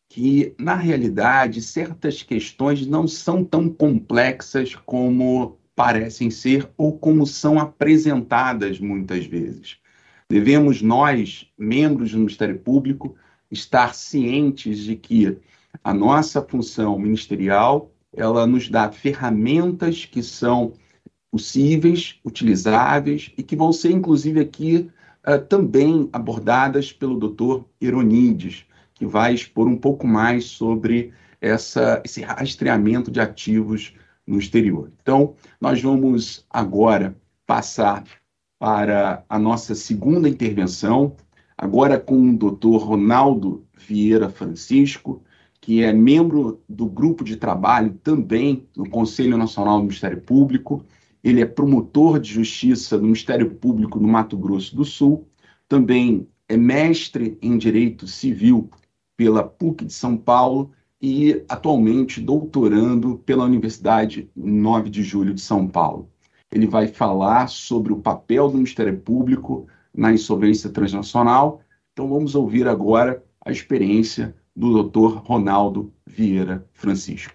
que, 0.10 0.54
na 0.60 0.76
realidade, 0.76 1.62
certas 1.62 2.24
questões 2.24 2.86
não 2.86 3.08
são 3.08 3.44
tão 3.44 3.70
complexas 3.70 4.76
como 4.76 5.58
parecem 5.76 6.32
ser 6.32 6.70
ou 6.78 6.98
como 6.98 7.26
são 7.26 7.60
apresentadas 7.60 8.80
muitas 8.80 9.26
vezes. 9.26 9.78
Devemos 10.30 10.82
nós, 10.82 11.48
membros 11.58 12.12
do 12.12 12.18
Ministério 12.20 12.60
Público, 12.60 13.16
estar 13.52 13.94
cientes 13.96 14.80
de 14.80 14.96
que 14.96 15.38
a 15.84 15.94
nossa 15.94 16.42
função 16.42 16.98
ministerial 16.98 17.92
ela 18.16 18.48
nos 18.48 18.70
dá 18.70 18.92
ferramentas 18.92 20.06
que 20.06 20.24
são 20.24 20.74
possíveis, 21.32 22.20
utilizáveis 22.26 23.32
e 23.38 23.44
que 23.44 23.56
vão 23.56 23.72
ser, 23.72 23.92
inclusive, 23.92 24.40
aqui 24.40 24.90
uh, 25.28 25.40
também 25.46 26.10
abordadas 26.12 26.92
pelo 26.92 27.20
doutor 27.20 27.66
Ironides, 27.80 28.66
que 28.96 29.06
vai 29.06 29.34
expor 29.34 29.68
um 29.68 29.78
pouco 29.78 30.08
mais 30.08 30.46
sobre 30.46 31.14
essa, 31.40 32.02
esse 32.04 32.22
rastreamento 32.22 33.12
de 33.12 33.20
ativos 33.20 33.94
no 34.26 34.40
exterior. 34.40 34.92
Então, 35.02 35.36
nós 35.62 35.82
vamos 35.82 36.46
agora 36.50 37.16
passar 37.46 38.04
para 38.60 39.24
a 39.30 39.38
nossa 39.38 39.76
segunda 39.76 40.28
intervenção, 40.28 41.16
agora 41.58 42.00
com 42.00 42.30
o 42.30 42.38
doutor 42.38 42.78
Ronaldo 42.78 43.66
Vieira 43.76 44.30
Francisco, 44.30 45.24
que 45.60 45.84
é 45.84 45.92
membro 45.92 46.62
do 46.70 46.86
grupo 46.86 47.24
de 47.24 47.36
trabalho 47.36 47.98
também 48.04 48.68
no 48.76 48.88
Conselho 48.90 49.38
Nacional 49.38 49.78
do 49.78 49.84
Ministério 49.84 50.22
Público. 50.22 50.86
Ele 51.24 51.42
é 51.42 51.46
promotor 51.46 52.20
de 52.20 52.32
justiça 52.32 52.98
do 52.98 53.04
Ministério 53.04 53.50
Público 53.56 54.00
no 54.00 54.08
Mato 54.08 54.38
Grosso 54.38 54.76
do 54.76 54.86
Sul. 54.86 55.28
Também 55.68 56.28
é 56.48 56.56
mestre 56.56 57.38
em 57.42 57.58
Direito 57.58 58.08
Civil 58.08 58.70
pela 59.18 59.44
PUC 59.44 59.84
de 59.84 59.94
São 59.94 60.16
Paulo 60.16 60.72
e 61.02 61.44
atualmente 61.50 62.22
doutorando 62.22 63.18
pela 63.26 63.46
Universidade 63.46 64.30
9 64.36 64.90
de 64.90 65.04
Julho 65.04 65.34
de 65.34 65.42
São 65.42 65.68
Paulo. 65.68 66.10
Ele 66.52 66.66
vai 66.66 66.88
falar 66.88 67.50
sobre 67.50 67.92
o 67.92 68.00
papel 68.00 68.48
do 68.48 68.56
Ministério 68.56 68.98
Público 68.98 69.68
na 69.98 70.14
insolvência 70.14 70.70
transnacional. 70.70 71.62
Então 71.92 72.08
vamos 72.08 72.36
ouvir 72.36 72.68
agora 72.68 73.24
a 73.44 73.52
experiência 73.52 74.36
do 74.56 74.84
Dr. 74.84 75.18
Ronaldo 75.26 75.92
Vieira 76.06 76.66
Francisco. 76.74 77.34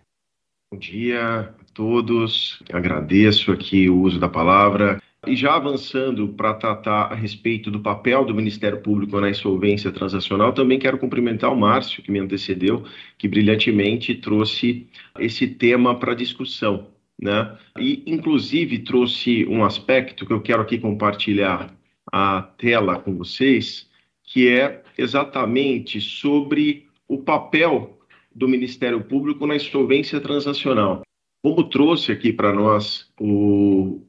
Bom 0.73 0.79
dia 0.79 1.41
a 1.41 1.65
todos, 1.75 2.63
agradeço 2.73 3.53
aqui 3.53 3.91
o 3.91 4.01
uso 4.01 4.19
da 4.19 4.29
palavra. 4.29 5.03
E 5.27 5.37
já 5.37 5.55
avançando 5.55 6.29
para 6.29 6.55
tratar 6.55 7.13
a 7.13 7.15
respeito 7.15 7.71
do 7.71 7.79
papel 7.79 8.25
do 8.25 8.35
Ministério 8.35 8.81
Público 8.81 9.21
na 9.21 9.31
insolvência 9.31 9.93
transacional, 9.93 10.53
também 10.53 10.81
quero 10.81 10.99
cumprimentar 10.99 11.53
o 11.53 11.57
Márcio, 11.57 12.03
que 12.03 12.11
me 12.11 12.19
antecedeu, 12.19 12.85
que 13.17 13.29
brilhantemente 13.29 14.15
trouxe 14.17 14.89
esse 15.21 15.47
tema 15.47 15.95
para 15.97 16.15
discussão. 16.15 16.89
Né? 17.21 17.57
E, 17.79 18.03
inclusive, 18.05 18.81
trouxe 18.81 19.47
um 19.47 19.65
aspecto 19.65 20.27
que 20.27 20.33
eu 20.33 20.41
quero 20.41 20.63
aqui 20.63 20.77
compartilhar 20.77 21.73
a 22.13 22.43
tela 22.59 22.99
com 22.99 23.17
vocês, 23.17 23.89
que 24.23 24.49
é 24.49 24.83
exatamente 24.99 26.01
sobre 26.01 26.87
o 27.09 27.19
papel 27.19 27.99
do 28.35 28.47
Ministério 28.47 29.03
Público 29.03 29.47
na 29.47 29.57
insolvência 29.57 30.21
transacional. 30.21 31.03
Como 31.43 31.65
trouxe 31.65 32.13
aqui 32.13 32.33
para 32.33 32.53
nós 32.53 33.11
o 33.19 34.03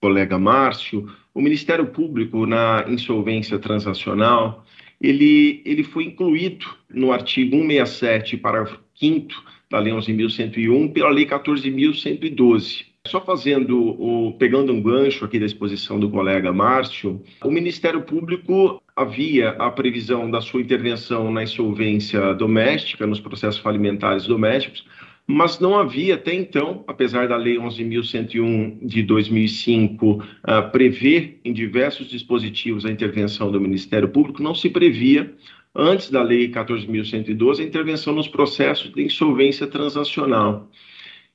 colega 0.00 0.38
Márcio, 0.38 1.06
o 1.34 1.40
Ministério 1.40 1.86
Público 1.86 2.46
na 2.46 2.84
insolvência 2.88 3.58
transacional, 3.58 4.64
ele, 5.00 5.62
ele 5.64 5.84
foi 5.84 6.04
incluído 6.04 6.66
no 6.88 7.12
artigo 7.12 7.56
167, 7.56 8.36
parágrafo 8.38 8.80
5 8.94 9.60
da 9.70 9.78
Lei 9.78 9.92
11.101, 9.92 10.92
pela 10.92 11.10
Lei 11.10 11.26
14.112. 11.26 12.89
Só 13.10 13.20
fazendo, 13.20 13.76
o, 14.00 14.34
pegando 14.38 14.72
um 14.72 14.80
gancho 14.80 15.24
aqui 15.24 15.40
da 15.40 15.44
exposição 15.44 15.98
do 15.98 16.08
colega 16.08 16.52
Márcio, 16.52 17.20
o 17.42 17.50
Ministério 17.50 18.02
Público 18.02 18.80
havia 18.94 19.50
a 19.50 19.68
previsão 19.68 20.30
da 20.30 20.40
sua 20.40 20.60
intervenção 20.60 21.28
na 21.32 21.42
insolvência 21.42 22.32
doméstica, 22.34 23.08
nos 23.08 23.18
processos 23.18 23.60
falimentares 23.60 24.28
domésticos, 24.28 24.86
mas 25.26 25.58
não 25.58 25.76
havia 25.76 26.14
até 26.14 26.32
então, 26.32 26.84
apesar 26.86 27.26
da 27.26 27.36
Lei 27.36 27.56
11.101 27.56 28.78
de 28.86 29.02
2005 29.02 30.06
uh, 30.06 30.22
ah, 30.44 30.62
prever 30.62 31.40
em 31.44 31.52
diversos 31.52 32.08
dispositivos 32.08 32.86
a 32.86 32.92
intervenção 32.92 33.50
do 33.50 33.60
Ministério 33.60 34.08
Público, 34.08 34.40
não 34.40 34.54
se 34.54 34.70
previa, 34.70 35.34
antes 35.74 36.12
da 36.12 36.22
Lei 36.22 36.48
14.112, 36.48 37.58
a 37.58 37.64
intervenção 37.64 38.14
nos 38.14 38.28
processos 38.28 38.92
de 38.92 39.02
insolvência 39.02 39.66
transacional. 39.66 40.70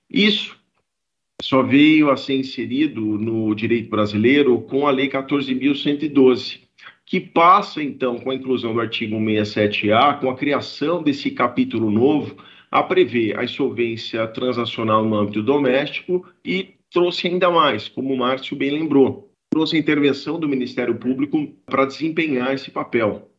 Isso 0.10 0.56
só 1.42 1.62
veio 1.62 2.10
a 2.10 2.18
ser 2.18 2.36
inserido 2.36 3.02
no 3.02 3.54
direito 3.54 3.90
brasileiro 3.90 4.62
com 4.62 4.88
a 4.88 4.92
Lei 4.92 5.10
14.112, 5.10 6.62
que 7.06 7.20
passa, 7.20 7.84
então, 7.84 8.18
com 8.18 8.32
a 8.32 8.36
inclusão 8.36 8.74
do 8.74 8.80
artigo 8.80 9.16
167A, 9.18 10.20
com 10.20 10.30
a 10.30 10.36
criação 10.36 11.04
desse 11.04 11.30
capítulo 11.32 11.92
novo, 11.92 12.38
a 12.72 12.82
prever 12.82 13.38
a 13.38 13.44
insolvência 13.44 14.28
transacional 14.28 15.06
no 15.06 15.16
âmbito 15.16 15.44
doméstico 15.44 16.26
e 16.44 16.76
trouxe 16.92 17.28
ainda 17.28 17.50
mais, 17.50 17.88
como 17.88 18.14
o 18.14 18.18
Márcio 18.18 18.58
bem 18.58 18.72
lembrou, 18.72 19.30
trouxe 19.52 19.76
a 19.76 19.80
intervenção 19.80 20.40
do 20.40 20.50
Ministério 20.50 20.96
Público 20.96 21.48
para 21.66 21.86
desempenhar 21.86 22.54
esse 22.54 22.72
papel. 22.72 23.30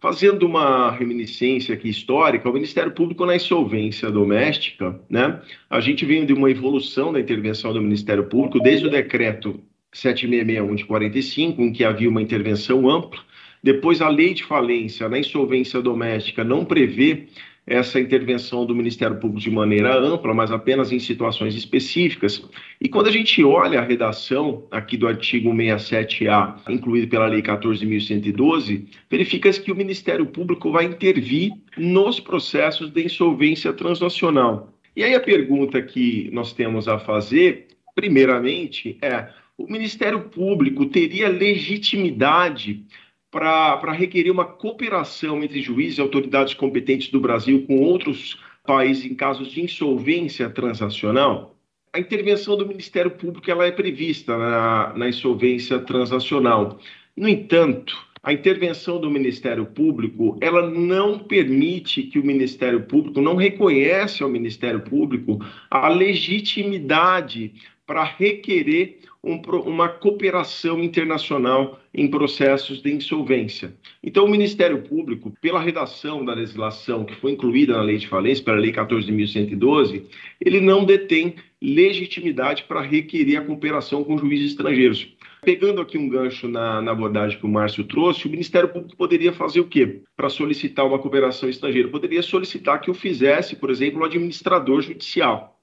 Fazendo 0.00 0.46
uma 0.46 0.90
reminiscência 0.90 1.74
aqui 1.74 1.90
histórica, 1.90 2.48
o 2.48 2.52
Ministério 2.52 2.92
Público 2.92 3.26
na 3.26 3.36
insolvência 3.36 4.10
doméstica, 4.10 4.98
né? 5.10 5.42
A 5.68 5.78
gente 5.78 6.06
vem 6.06 6.24
de 6.24 6.32
uma 6.32 6.50
evolução 6.50 7.12
da 7.12 7.20
intervenção 7.20 7.74
do 7.74 7.82
Ministério 7.82 8.24
Público 8.24 8.58
desde 8.60 8.86
o 8.86 8.90
decreto 8.90 9.60
7661 9.92 10.74
de 10.74 10.84
45, 10.86 11.60
em 11.60 11.72
que 11.72 11.84
havia 11.84 12.08
uma 12.08 12.22
intervenção 12.22 12.88
ampla. 12.88 13.20
Depois, 13.62 14.00
a 14.00 14.08
lei 14.08 14.32
de 14.32 14.42
falência 14.42 15.06
na 15.06 15.18
insolvência 15.18 15.82
doméstica 15.82 16.42
não 16.42 16.64
prevê 16.64 17.26
essa 17.66 18.00
intervenção 18.00 18.66
do 18.66 18.74
Ministério 18.74 19.16
Público 19.16 19.40
de 19.40 19.50
maneira 19.50 19.96
ampla, 19.96 20.34
mas 20.34 20.50
apenas 20.50 20.90
em 20.90 20.98
situações 20.98 21.54
específicas. 21.54 22.42
E 22.80 22.88
quando 22.88 23.06
a 23.08 23.12
gente 23.12 23.44
olha 23.44 23.78
a 23.78 23.84
redação 23.84 24.66
aqui 24.70 24.96
do 24.96 25.06
artigo 25.06 25.50
67A, 25.50 26.56
incluído 26.68 27.08
pela 27.08 27.26
Lei 27.26 27.42
14.112, 27.42 28.86
verifica-se 29.10 29.60
que 29.60 29.70
o 29.70 29.76
Ministério 29.76 30.26
Público 30.26 30.72
vai 30.72 30.84
intervir 30.84 31.52
nos 31.76 32.18
processos 32.18 32.90
de 32.90 33.04
insolvência 33.04 33.72
transnacional. 33.72 34.72
E 34.96 35.04
aí 35.04 35.14
a 35.14 35.20
pergunta 35.20 35.80
que 35.80 36.28
nós 36.32 36.52
temos 36.52 36.88
a 36.88 36.98
fazer, 36.98 37.68
primeiramente, 37.94 38.98
é: 39.00 39.28
o 39.56 39.70
Ministério 39.70 40.20
Público 40.22 40.86
teria 40.86 41.28
legitimidade 41.28 42.82
para 43.30 43.92
requerer 43.92 44.30
uma 44.30 44.44
cooperação 44.44 45.42
entre 45.42 45.60
juízes 45.62 45.98
e 45.98 46.00
autoridades 46.00 46.54
competentes 46.54 47.10
do 47.10 47.20
Brasil 47.20 47.64
com 47.66 47.80
outros 47.80 48.38
países 48.66 49.04
em 49.04 49.14
casos 49.14 49.50
de 49.50 49.62
insolvência 49.62 50.50
transacional? 50.50 51.56
A 51.92 51.98
intervenção 51.98 52.56
do 52.56 52.66
Ministério 52.66 53.10
Público 53.10 53.50
ela 53.50 53.66
é 53.66 53.72
prevista 53.72 54.36
na, 54.36 54.92
na 54.94 55.08
insolvência 55.08 55.78
transacional. 55.80 56.78
No 57.16 57.28
entanto, 57.28 57.96
a 58.22 58.32
intervenção 58.32 59.00
do 59.00 59.10
Ministério 59.10 59.64
Público 59.64 60.38
ela 60.40 60.68
não 60.68 61.18
permite 61.18 62.02
que 62.02 62.18
o 62.18 62.24
Ministério 62.24 62.82
Público, 62.82 63.20
não 63.20 63.34
reconhece 63.34 64.22
ao 64.22 64.28
Ministério 64.28 64.82
Público 64.82 65.38
a 65.70 65.88
legitimidade 65.88 67.54
para 67.90 68.04
requerer 68.04 68.98
um, 69.20 69.34
uma 69.66 69.88
cooperação 69.88 70.80
internacional 70.80 71.80
em 71.92 72.06
processos 72.06 72.80
de 72.80 72.92
insolvência. 72.92 73.74
Então, 74.00 74.26
o 74.26 74.30
Ministério 74.30 74.80
Público, 74.82 75.32
pela 75.40 75.58
redação 75.58 76.24
da 76.24 76.32
legislação 76.32 77.04
que 77.04 77.16
foi 77.16 77.32
incluída 77.32 77.72
na 77.72 77.82
Lei 77.82 77.96
de 77.96 78.06
Falência, 78.06 78.44
pela 78.44 78.58
Lei 78.58 78.72
14.112, 78.72 80.04
ele 80.40 80.60
não 80.60 80.84
detém 80.84 81.34
legitimidade 81.60 82.62
para 82.62 82.80
requerer 82.80 83.38
a 83.38 83.44
cooperação 83.44 84.04
com 84.04 84.16
juízes 84.16 84.52
estrangeiros. 84.52 85.12
Pegando 85.42 85.80
aqui 85.80 85.98
um 85.98 86.08
gancho 86.08 86.46
na, 86.46 86.80
na, 86.80 86.92
abordagem 86.92 87.40
que 87.40 87.44
o 87.44 87.48
Márcio 87.48 87.82
trouxe, 87.82 88.28
o 88.28 88.30
Ministério 88.30 88.68
Público 88.68 88.96
poderia 88.96 89.32
fazer 89.32 89.58
o 89.58 89.66
quê 89.66 90.02
para 90.16 90.28
solicitar 90.28 90.86
uma 90.86 91.00
cooperação 91.00 91.48
estrangeira? 91.48 91.88
Poderia 91.88 92.22
solicitar 92.22 92.80
que 92.80 92.88
o 92.88 92.94
fizesse, 92.94 93.56
por 93.56 93.68
exemplo, 93.68 94.00
o 94.00 94.04
administrador 94.04 94.80
judicial 94.80 95.59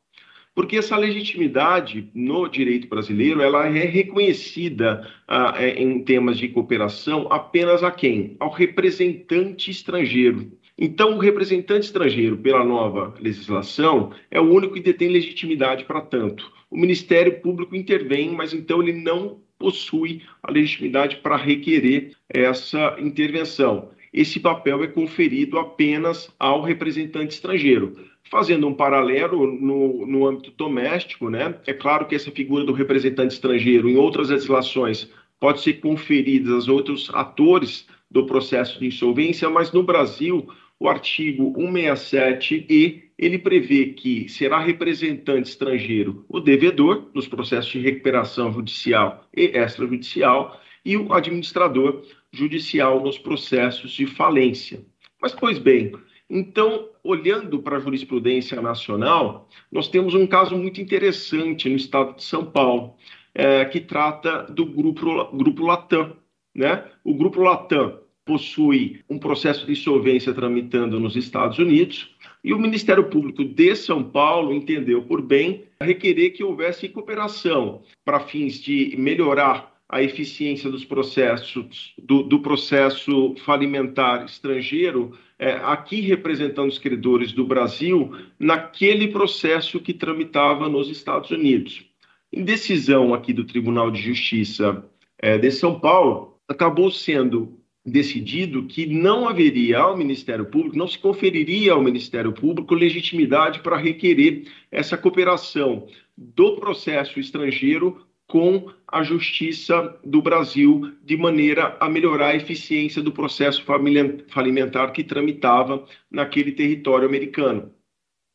porque 0.58 0.76
essa 0.76 0.98
legitimidade 0.98 2.10
no 2.16 2.48
direito 2.48 2.88
brasileiro 2.88 3.44
ela 3.44 3.68
é 3.68 3.86
reconhecida 3.86 5.08
ah, 5.28 5.54
é, 5.56 5.80
em 5.80 6.04
temas 6.04 6.36
de 6.36 6.48
cooperação 6.48 7.28
apenas 7.30 7.84
a 7.84 7.92
quem? 7.92 8.36
Ao 8.40 8.50
representante 8.50 9.70
estrangeiro. 9.70 10.52
Então, 10.76 11.14
o 11.14 11.20
representante 11.20 11.86
estrangeiro, 11.86 12.38
pela 12.38 12.66
nova 12.66 13.14
legislação, 13.22 14.12
é 14.32 14.42
o 14.42 14.52
único 14.52 14.74
que 14.74 14.80
detém 14.80 15.10
legitimidade 15.10 15.86
para 15.86 16.02
tanto. 16.02 16.52
O 16.72 16.78
Ministério 16.80 17.40
Público 17.40 17.76
intervém, 17.76 18.32
mas 18.32 18.52
então 18.52 18.82
ele 18.82 18.94
não 18.94 19.40
possui 19.60 20.24
a 20.42 20.52
legitimidade 20.52 21.18
para 21.18 21.38
requerer 21.38 22.14
essa 22.28 22.98
intervenção. 23.00 23.92
Esse 24.12 24.40
papel 24.40 24.84
é 24.84 24.88
conferido 24.88 25.60
apenas 25.60 26.34
ao 26.40 26.64
representante 26.64 27.36
estrangeiro. 27.36 27.94
Fazendo 28.30 28.68
um 28.68 28.74
paralelo 28.74 29.46
no, 29.46 30.06
no 30.06 30.28
âmbito 30.28 30.52
doméstico, 30.52 31.30
né? 31.30 31.56
É 31.66 31.74
claro 31.74 32.06
que 32.06 32.16
essa 32.16 32.32
figura 32.32 32.64
do 32.64 32.74
representante 32.74 33.34
estrangeiro, 33.34 33.90
em 33.90 33.98
outras 33.98 34.30
legislações, 34.30 35.10
pode 35.40 35.62
ser 35.62 35.74
conferida 35.74 36.52
aos 36.52 36.68
outros 36.68 37.10
atores 37.14 37.88
do 38.10 38.26
processo 38.26 38.80
de 38.80 38.88
insolvência, 38.88 39.50
mas 39.50 39.72
no 39.72 39.84
Brasil, 39.84 40.48
o 40.80 40.88
artigo 40.88 41.54
167e 41.54 43.04
ele 43.18 43.40
prevê 43.40 43.88
que 43.88 44.30
será 44.30 44.60
representante 44.60 45.50
estrangeiro 45.50 46.24
o 46.30 46.40
devedor 46.40 47.10
nos 47.14 47.28
processos 47.28 47.72
de 47.72 47.80
recuperação 47.80 48.54
judicial 48.54 49.28
e 49.36 49.46
extrajudicial 49.58 50.62
e 50.86 50.96
o 50.96 51.12
administrador 51.14 52.04
judicial 52.32 53.02
nos 53.02 53.18
processos 53.18 53.92
de 53.92 54.06
falência. 54.06 54.86
Mas, 55.20 55.34
pois 55.34 55.58
bem, 55.58 55.92
então, 56.30 56.90
olhando 57.04 57.62
para 57.62 57.78
a 57.78 57.80
jurisprudência 57.80 58.62
nacional, 58.62 59.48
nós 59.72 59.88
temos 59.88 60.14
um 60.14 60.28
caso 60.28 60.58
muito 60.58 60.82
interessante 60.82 61.70
no 61.70 61.76
estado 61.76 62.16
de 62.16 62.24
São 62.24 62.46
Paulo, 62.46 62.96
é, 63.34 63.64
que 63.66 63.80
trata 63.80 64.44
do 64.44 64.66
grupo, 64.66 65.06
grupo 65.38 65.66
Latam. 65.66 66.18
Né? 66.54 66.84
O 67.04 67.14
grupo 67.14 67.42
Latam 67.42 68.00
possui 68.26 69.00
um 69.10 69.18
processo 69.18 69.66
de 69.66 69.72
insolvência 69.72 70.34
tramitando 70.34 71.00
nos 71.00 71.16
Estados 71.16 71.58
Unidos 71.60 72.14
e 72.44 72.54
o 72.54 72.60
Ministério 72.60 73.06
Público 73.10 73.44
de 73.46 73.76
São 73.76 74.04
Paulo 74.04 74.54
entendeu 74.54 75.02
por 75.04 75.22
bem 75.22 75.64
requerer 75.82 76.32
que 76.32 76.44
houvesse 76.44 76.90
cooperação 76.90 77.84
para 78.04 78.20
fins 78.20 78.60
de 78.60 78.96
melhorar 78.98 79.77
a 79.90 80.04
eficiência 80.04 80.70
dos 80.70 80.84
processos 80.84 81.94
do, 81.98 82.24
do 82.24 82.40
processo 82.42 83.36
falimentar 83.46 84.26
estrangeiro 84.26 85.18
é, 85.40 85.52
aqui 85.52 86.02
representando 86.02 86.70
os 86.70 86.80
credores 86.80 87.32
do 87.32 87.46
Brasil 87.46 88.12
naquele 88.38 89.08
processo 89.08 89.80
que 89.80 89.94
tramitava 89.94 90.68
nos 90.68 90.90
Estados 90.90 91.32
Unidos. 91.32 91.86
Em 92.34 92.44
decisão 92.44 93.14
aqui 93.14 93.32
do 93.32 93.46
Tribunal 93.46 93.90
de 93.90 94.02
Justiça 94.02 94.84
é, 95.18 95.38
de 95.38 95.52
São 95.52 95.80
Paulo, 95.80 96.38
acabou 96.48 96.92
sendo 96.92 97.58
decidido 97.86 98.66
que 98.66 98.86
não 98.86 99.30
haveria 99.30 99.80
ao 99.80 99.96
Ministério 99.96 100.46
Público, 100.46 100.78
não 100.78 100.88
se 100.88 101.00
conferiria 101.00 101.72
ao 101.72 101.82
Ministério 101.82 102.34
Público 102.34 102.76
legitimidade 102.76 103.62
para 103.62 103.78
requerer 103.78 104.44
essa 104.70 104.98
cooperação 104.98 105.88
do 106.18 106.58
processo 106.58 107.20
estrangeiro 107.20 108.06
com 108.28 108.72
a 108.88 109.04
Justiça 109.04 109.98
do 110.04 110.22
Brasil, 110.22 110.92
de 111.04 111.16
maneira 111.16 111.78
a 111.80 111.90
melhorar 111.90 112.28
a 112.28 112.36
eficiência 112.36 113.02
do 113.02 113.12
processo 113.12 113.64
falimentar 113.64 114.92
que 114.92 115.04
tramitava 115.04 115.86
naquele 116.12 116.52
território 116.52 117.08
americano. 117.08 117.72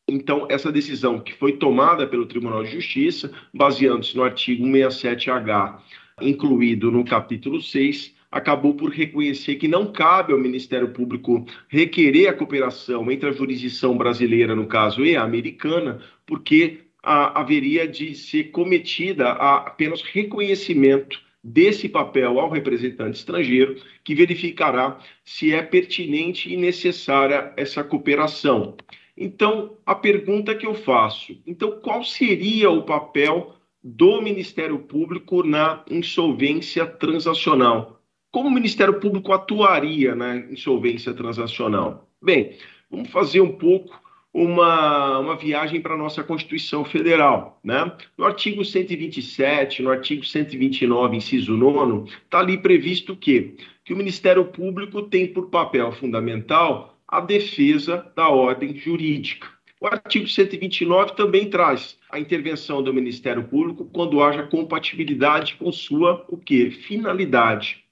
Então, 0.09 0.47
essa 0.49 0.71
decisão 0.71 1.19
que 1.19 1.33
foi 1.33 1.53
tomada 1.53 2.05
pelo 2.05 2.25
Tribunal 2.25 2.63
de 2.63 2.71
Justiça, 2.71 3.31
baseando-se 3.53 4.15
no 4.15 4.23
artigo 4.23 4.65
67H, 4.65 5.79
incluído 6.21 6.91
no 6.91 7.05
capítulo 7.05 7.61
6, 7.61 8.13
acabou 8.29 8.73
por 8.73 8.89
reconhecer 8.89 9.55
que 9.55 9.67
não 9.67 9.91
cabe 9.91 10.33
ao 10.33 10.39
Ministério 10.39 10.89
Público 10.89 11.45
requerer 11.69 12.27
a 12.27 12.33
cooperação 12.33 13.09
entre 13.11 13.29
a 13.29 13.31
jurisdição 13.31 13.95
brasileira, 13.95 14.55
no 14.55 14.65
caso, 14.65 15.05
e 15.05 15.15
a 15.15 15.23
americana, 15.23 15.99
porque 16.25 16.79
a, 17.03 17.41
haveria 17.41 17.87
de 17.87 18.15
ser 18.15 18.45
cometida 18.45 19.29
a, 19.29 19.57
apenas 19.57 20.01
reconhecimento 20.01 21.21
desse 21.43 21.89
papel 21.89 22.39
ao 22.39 22.49
representante 22.49 23.17
estrangeiro, 23.17 23.75
que 24.03 24.15
verificará 24.15 24.97
se 25.25 25.53
é 25.53 25.61
pertinente 25.61 26.51
e 26.51 26.55
necessária 26.55 27.51
essa 27.57 27.83
cooperação. 27.83 28.77
Então, 29.15 29.77
a 29.85 29.93
pergunta 29.93 30.55
que 30.55 30.65
eu 30.65 30.73
faço: 30.73 31.37
então, 31.45 31.79
qual 31.81 32.03
seria 32.03 32.69
o 32.71 32.83
papel 32.83 33.53
do 33.83 34.21
Ministério 34.21 34.79
Público 34.79 35.43
na 35.43 35.83
insolvência 35.89 36.85
transacional? 36.85 37.99
Como 38.31 38.47
o 38.47 38.51
Ministério 38.51 38.99
Público 38.99 39.33
atuaria 39.33 40.15
na 40.15 40.37
insolvência 40.37 41.13
transacional? 41.13 42.09
Bem, 42.21 42.57
vamos 42.89 43.11
fazer 43.11 43.41
um 43.41 43.51
pouco 43.51 44.01
uma, 44.33 45.19
uma 45.19 45.37
viagem 45.37 45.79
para 45.79 45.93
a 45.93 45.97
nossa 45.97 46.23
Constituição 46.23 46.83
Federal. 46.83 47.59
Né? 47.63 47.91
No 48.17 48.25
artigo 48.25 48.65
127, 48.65 49.83
no 49.83 49.91
artigo 49.91 50.25
129, 50.25 51.17
inciso 51.17 51.55
9, 51.55 52.09
está 52.09 52.39
ali 52.39 52.57
previsto 52.57 53.15
que, 53.15 53.55
que 53.85 53.93
o 53.93 53.97
Ministério 53.97 54.45
Público 54.45 55.03
tem 55.03 55.27
por 55.27 55.49
papel 55.49 55.91
fundamental 55.91 56.97
a 57.07 57.19
defesa 57.19 58.11
da 58.15 58.27
ordem 58.27 58.75
jurídica. 58.75 59.47
O 59.79 59.85
artigo 59.85 60.27
129 60.27 61.13
também 61.13 61.49
traz 61.49 61.99
a 62.09 62.17
intervenção 62.17 62.81
do 62.81 62.93
Ministério 62.93 63.43
Público 63.43 63.85
quando 63.91 64.23
haja 64.23 64.43
compatibilidade 64.43 65.55
com 65.55 65.71
sua 65.71 66.25
o 66.29 66.37
quê? 66.37 66.71
finalidade. 66.71 67.82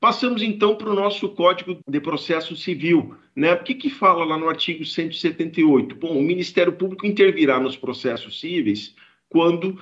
Passamos 0.00 0.42
então 0.42 0.76
para 0.76 0.90
o 0.90 0.94
nosso 0.94 1.28
Código 1.30 1.78
de 1.88 2.00
Processo 2.00 2.54
Civil. 2.54 3.16
Né? 3.34 3.54
O 3.54 3.62
que, 3.62 3.74
que 3.74 3.90
fala 3.90 4.24
lá 4.24 4.36
no 4.36 4.48
artigo 4.48 4.84
178? 4.84 5.94
Bom, 5.96 6.18
o 6.18 6.22
Ministério 6.22 6.72
Público 6.72 7.06
intervirá 7.06 7.58
nos 7.58 7.76
processos 7.76 8.38
cíveis 8.38 8.94
quando 9.28 9.70
uh, 9.70 9.78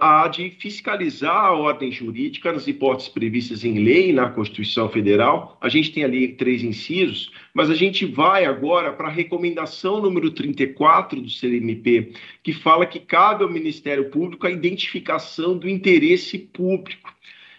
há 0.00 0.28
de 0.28 0.50
fiscalizar 0.50 1.34
a 1.34 1.52
ordem 1.52 1.90
jurídica 1.90 2.52
nas 2.52 2.66
hipóteses 2.66 3.08
previstas 3.08 3.64
em 3.64 3.82
lei 3.82 4.12
na 4.12 4.30
Constituição 4.30 4.88
Federal. 4.88 5.58
A 5.60 5.68
gente 5.68 5.92
tem 5.92 6.04
ali 6.04 6.28
três 6.28 6.62
incisos, 6.62 7.32
mas 7.52 7.70
a 7.70 7.74
gente 7.74 8.06
vai 8.06 8.44
agora 8.44 8.92
para 8.92 9.08
a 9.08 9.10
recomendação 9.10 10.00
número 10.00 10.30
34 10.30 11.20
do 11.20 11.28
CNMP, 11.28 12.12
que 12.42 12.52
fala 12.52 12.86
que 12.86 13.00
cabe 13.00 13.42
ao 13.42 13.50
Ministério 13.50 14.10
Público 14.10 14.46
a 14.46 14.50
identificação 14.50 15.58
do 15.58 15.68
interesse 15.68 16.38
público. 16.38 17.12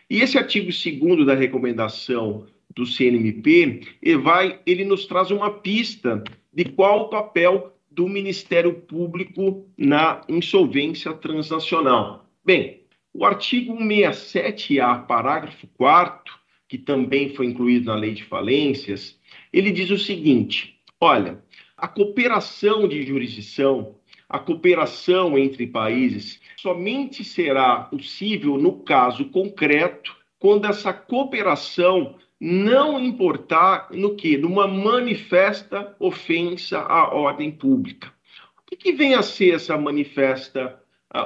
E 0.10 0.22
esse 0.22 0.38
artigo 0.38 0.70
2 0.72 1.26
da 1.26 1.34
recomendação 1.34 2.46
do 2.76 2.86
CNMP, 2.86 3.82
ele, 4.02 4.18
vai, 4.18 4.60
ele 4.66 4.84
nos 4.84 5.06
traz 5.06 5.32
uma 5.32 5.50
pista 5.50 6.24
de 6.54 6.66
qual 6.66 7.02
o 7.02 7.10
papel 7.10 7.74
do 7.90 8.08
Ministério 8.08 8.74
Público 8.74 9.68
na 9.78 10.22
insolvência 10.28 11.14
transnacional. 11.14 12.30
Bem, 12.44 12.82
o 13.14 13.26
artigo 13.26 13.78
167A, 13.78 15.06
parágrafo 15.06 15.68
4 15.78 16.46
que 16.68 16.78
também 16.78 17.34
foi 17.34 17.46
incluído 17.48 17.86
na 17.86 17.96
lei 17.96 18.14
de 18.14 18.24
falências, 18.24 19.20
ele 19.52 19.72
diz 19.72 19.90
o 19.90 19.98
seguinte: 19.98 20.80
olha, 21.00 21.44
a 21.78 21.88
cooperação 21.88 22.88
de 22.88 23.04
jurisdição, 23.04 23.96
a 24.30 24.40
cooperação 24.40 25.38
entre 25.38 25.68
países, 25.68 26.42
somente 26.58 27.24
será 27.24 27.82
possível 27.82 28.58
no 28.58 28.80
caso 28.84 29.26
concreto 29.26 30.16
quando 30.40 30.66
essa 30.66 30.94
cooperação 30.94 32.16
não 32.40 33.00
importar 33.00 33.90
no 33.92 34.16
que? 34.16 34.38
Numa 34.38 34.68
manifesta 34.68 35.96
ofensa 36.00 36.80
à 36.80 37.14
ordem 37.14 37.52
pública. 37.52 38.14
O 38.60 38.70
que, 38.70 38.76
que 38.76 38.92
vem 38.92 39.14
a 39.14 39.22
ser 39.22 39.56
essa 39.56 39.78
manifesta 39.78 40.80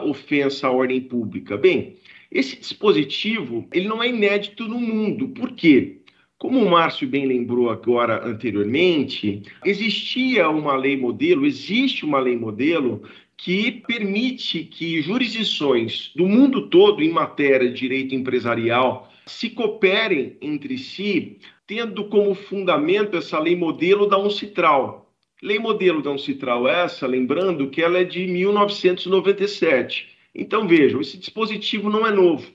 ofensa 0.04 0.68
à 0.68 0.72
ordem 0.72 1.02
pública? 1.02 1.58
Bem, 1.58 1.98
esse 2.32 2.58
dispositivo 2.58 3.68
ele 3.74 3.88
não 3.88 4.04
é 4.04 4.10
inédito 4.10 4.68
no 4.68 4.80
mundo. 4.80 5.30
Por 5.30 5.52
quê? 5.54 5.99
Como 6.40 6.60
o 6.60 6.72
Márcio 6.72 7.08
bem 7.08 7.28
lembrou 7.28 7.70
agora 7.70 8.26
anteriormente, 8.28 9.44
existia 9.64 10.50
uma 10.50 10.76
lei 10.76 10.98
modelo, 10.98 11.46
existe 11.46 12.04
uma 12.04 12.20
lei 12.20 12.36
modelo 12.36 13.04
que 13.38 13.72
permite 13.72 14.64
que 14.64 15.02
jurisdições 15.02 16.12
do 16.16 16.26
mundo 16.26 16.68
todo 16.70 17.04
em 17.04 17.12
matéria 17.12 17.70
de 17.70 17.80
direito 17.80 18.16
empresarial 18.16 19.12
se 19.28 19.52
cooperem 19.52 20.36
entre 20.42 20.78
si, 20.78 21.38
tendo 21.68 22.06
como 22.06 22.34
fundamento 22.34 23.16
essa 23.16 23.38
lei 23.38 23.56
modelo 23.56 24.08
da 24.08 24.18
Uncitral. 24.18 25.14
Lei 25.44 25.60
modelo 25.60 26.02
da 26.02 26.10
Uncitral 26.10 26.68
essa, 26.68 27.06
lembrando 27.06 27.70
que 27.70 27.82
ela 27.82 28.00
é 28.00 28.04
de 28.04 28.26
1997 28.26 30.18
então 30.34 30.68
vejam, 30.68 31.02
esse 31.02 31.18
dispositivo 31.18 31.90
não 31.90 32.06
é 32.06 32.12
novo, 32.12 32.50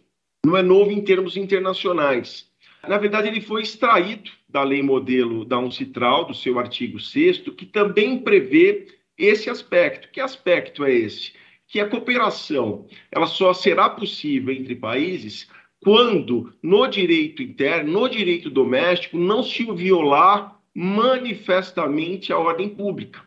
não 0.45 0.57
é 0.57 0.63
novo 0.63 0.91
em 0.91 1.03
termos 1.03 1.37
internacionais. 1.37 2.49
Na 2.89 2.99
verdade, 2.99 3.29
ele 3.29 3.41
foi 3.41 3.63
extraído 3.63 4.31
da 4.49 4.63
lei 4.63 4.83
modelo 4.83 5.45
da 5.45 5.59
Uncitral, 5.59 6.25
do 6.25 6.35
seu 6.35 6.59
artigo 6.59 6.99
6 6.99 7.39
que 7.57 7.67
também 7.67 8.19
prevê 8.19 8.87
esse 9.17 9.51
aspecto. 9.51 10.09
Que 10.11 10.21
aspecto 10.21 10.85
é 10.85 10.93
esse? 10.93 11.33
Que 11.67 11.81
a 11.81 11.89
cooperação 11.89 12.87
ela 13.11 13.27
só 13.27 13.53
será 13.53 13.89
possível 13.89 14.55
entre 14.55 14.75
países 14.75 15.49
quando 15.81 16.53
no 16.63 16.87
direito 16.87 17.43
interno, 17.43 17.93
no 17.93 18.09
direito 18.09 18.49
doméstico, 18.49 19.19
não 19.19 19.43
se 19.43 19.65
violar 19.73 20.59
manifestamente 20.75 22.33
a 22.33 22.39
ordem 22.39 22.69
pública. 22.69 23.23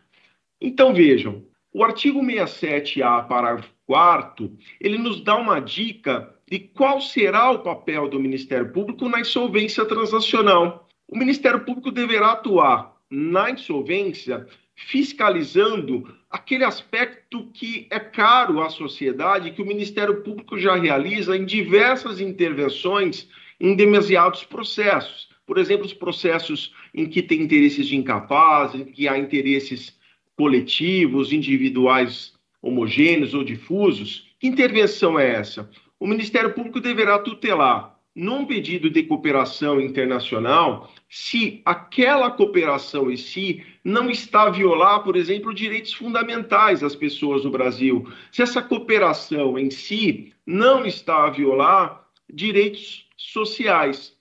Então 0.60 0.92
vejam, 0.92 1.44
o 1.72 1.84
artigo 1.84 2.20
67A, 2.20 3.28
parágrafo 3.28 3.72
4 3.86 4.58
ele 4.80 4.98
nos 4.98 5.20
dá 5.22 5.36
uma 5.36 5.60
dica 5.60 6.34
de 6.50 6.58
qual 6.58 7.00
será 7.00 7.50
o 7.50 7.58
papel 7.58 8.08
do 8.08 8.18
Ministério 8.18 8.72
Público 8.72 9.08
na 9.08 9.20
insolvência 9.20 9.84
transacional. 9.84 10.88
O 11.06 11.16
Ministério 11.16 11.60
Público 11.60 11.90
deverá 11.90 12.32
atuar 12.32 12.96
na 13.10 13.50
insolvência 13.50 14.46
fiscalizando 14.74 16.14
aquele 16.30 16.64
aspecto 16.64 17.50
que 17.52 17.86
é 17.90 17.98
caro 17.98 18.62
à 18.62 18.70
sociedade, 18.70 19.50
que 19.50 19.60
o 19.60 19.66
Ministério 19.66 20.22
Público 20.22 20.58
já 20.58 20.76
realiza 20.76 21.36
em 21.36 21.44
diversas 21.44 22.20
intervenções 22.20 23.28
em 23.60 23.74
demasiados 23.74 24.44
processos. 24.44 25.28
Por 25.44 25.58
exemplo, 25.58 25.84
os 25.84 25.94
processos 25.94 26.72
em 26.94 27.06
que 27.06 27.22
tem 27.22 27.42
interesses 27.42 27.88
de 27.88 27.96
incapazes, 27.96 28.80
em 28.80 28.84
que 28.84 29.08
há 29.08 29.18
interesses 29.18 29.98
coletivos, 30.36 31.32
individuais 31.32 32.34
homogêneos 32.62 33.34
ou 33.34 33.42
difusos, 33.42 34.28
que 34.38 34.46
intervenção 34.46 35.18
é 35.18 35.34
essa? 35.34 35.68
O 36.00 36.06
Ministério 36.06 36.52
Público 36.54 36.80
deverá 36.80 37.18
tutelar, 37.18 37.98
num 38.14 38.44
pedido 38.44 38.90
de 38.90 39.02
cooperação 39.02 39.80
internacional, 39.80 40.92
se 41.08 41.62
aquela 41.64 42.30
cooperação 42.30 43.10
em 43.10 43.16
si 43.16 43.64
não 43.84 44.10
está 44.10 44.42
a 44.42 44.50
violar, 44.50 45.02
por 45.02 45.16
exemplo, 45.16 45.54
direitos 45.54 45.92
fundamentais 45.92 46.80
das 46.80 46.96
pessoas 46.96 47.44
no 47.44 47.50
Brasil. 47.50 48.08
Se 48.32 48.42
essa 48.42 48.60
cooperação 48.60 49.58
em 49.58 49.70
si 49.70 50.32
não 50.46 50.84
está 50.84 51.26
a 51.26 51.30
violar 51.30 52.04
direitos 52.28 53.06
sociais. 53.16 54.16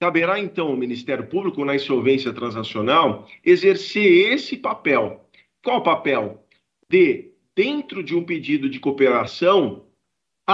Caberá 0.00 0.40
então 0.40 0.68
ao 0.68 0.76
Ministério 0.76 1.26
Público, 1.26 1.64
na 1.64 1.76
insolvência 1.76 2.32
transacional, 2.32 3.28
exercer 3.44 4.32
esse 4.32 4.56
papel 4.56 5.22
qual 5.62 5.78
o 5.78 5.82
papel? 5.82 6.44
De, 6.88 7.30
dentro 7.54 8.02
de 8.02 8.16
um 8.16 8.24
pedido 8.24 8.68
de 8.68 8.80
cooperação, 8.80 9.86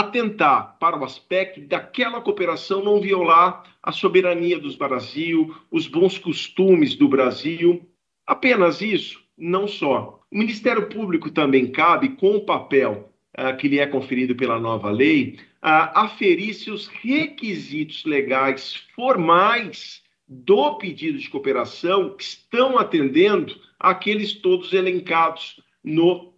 atentar 0.01 0.77
para 0.79 0.99
o 0.99 1.05
aspecto 1.05 1.61
daquela 1.61 2.21
cooperação 2.21 2.85
não 2.85 3.01
violar 3.01 3.65
a 3.83 3.93
soberania 3.93 4.59
do 4.59 4.77
Brasil, 4.77 5.55
os 5.71 5.87
bons 5.87 6.19
costumes 6.19 6.95
do 6.95 7.09
Brasil. 7.09 7.89
Apenas 8.27 8.81
isso? 8.81 9.21
Não 9.37 9.67
só. 9.67 10.21
O 10.31 10.39
Ministério 10.39 10.89
Público 10.89 11.31
também 11.31 11.67
cabe, 11.71 12.11
com 12.11 12.37
o 12.37 12.45
papel 12.45 13.13
uh, 13.39 13.57
que 13.57 13.69
lhe 13.69 13.79
é 13.79 13.87
conferido 13.87 14.35
pela 14.37 14.61
nova 14.61 14.91
lei, 14.91 15.39
aferir 15.61 16.55
se 16.55 16.71
os 16.71 16.87
requisitos 16.87 18.05
legais 18.05 18.77
formais 18.95 20.03
do 20.29 20.77
pedido 20.77 21.19
de 21.19 21.29
cooperação 21.29 22.15
estão 22.19 22.79
atendendo 22.79 23.57
aqueles 23.79 24.35
todos 24.35 24.73
elencados 24.73 25.61
no 25.83 26.35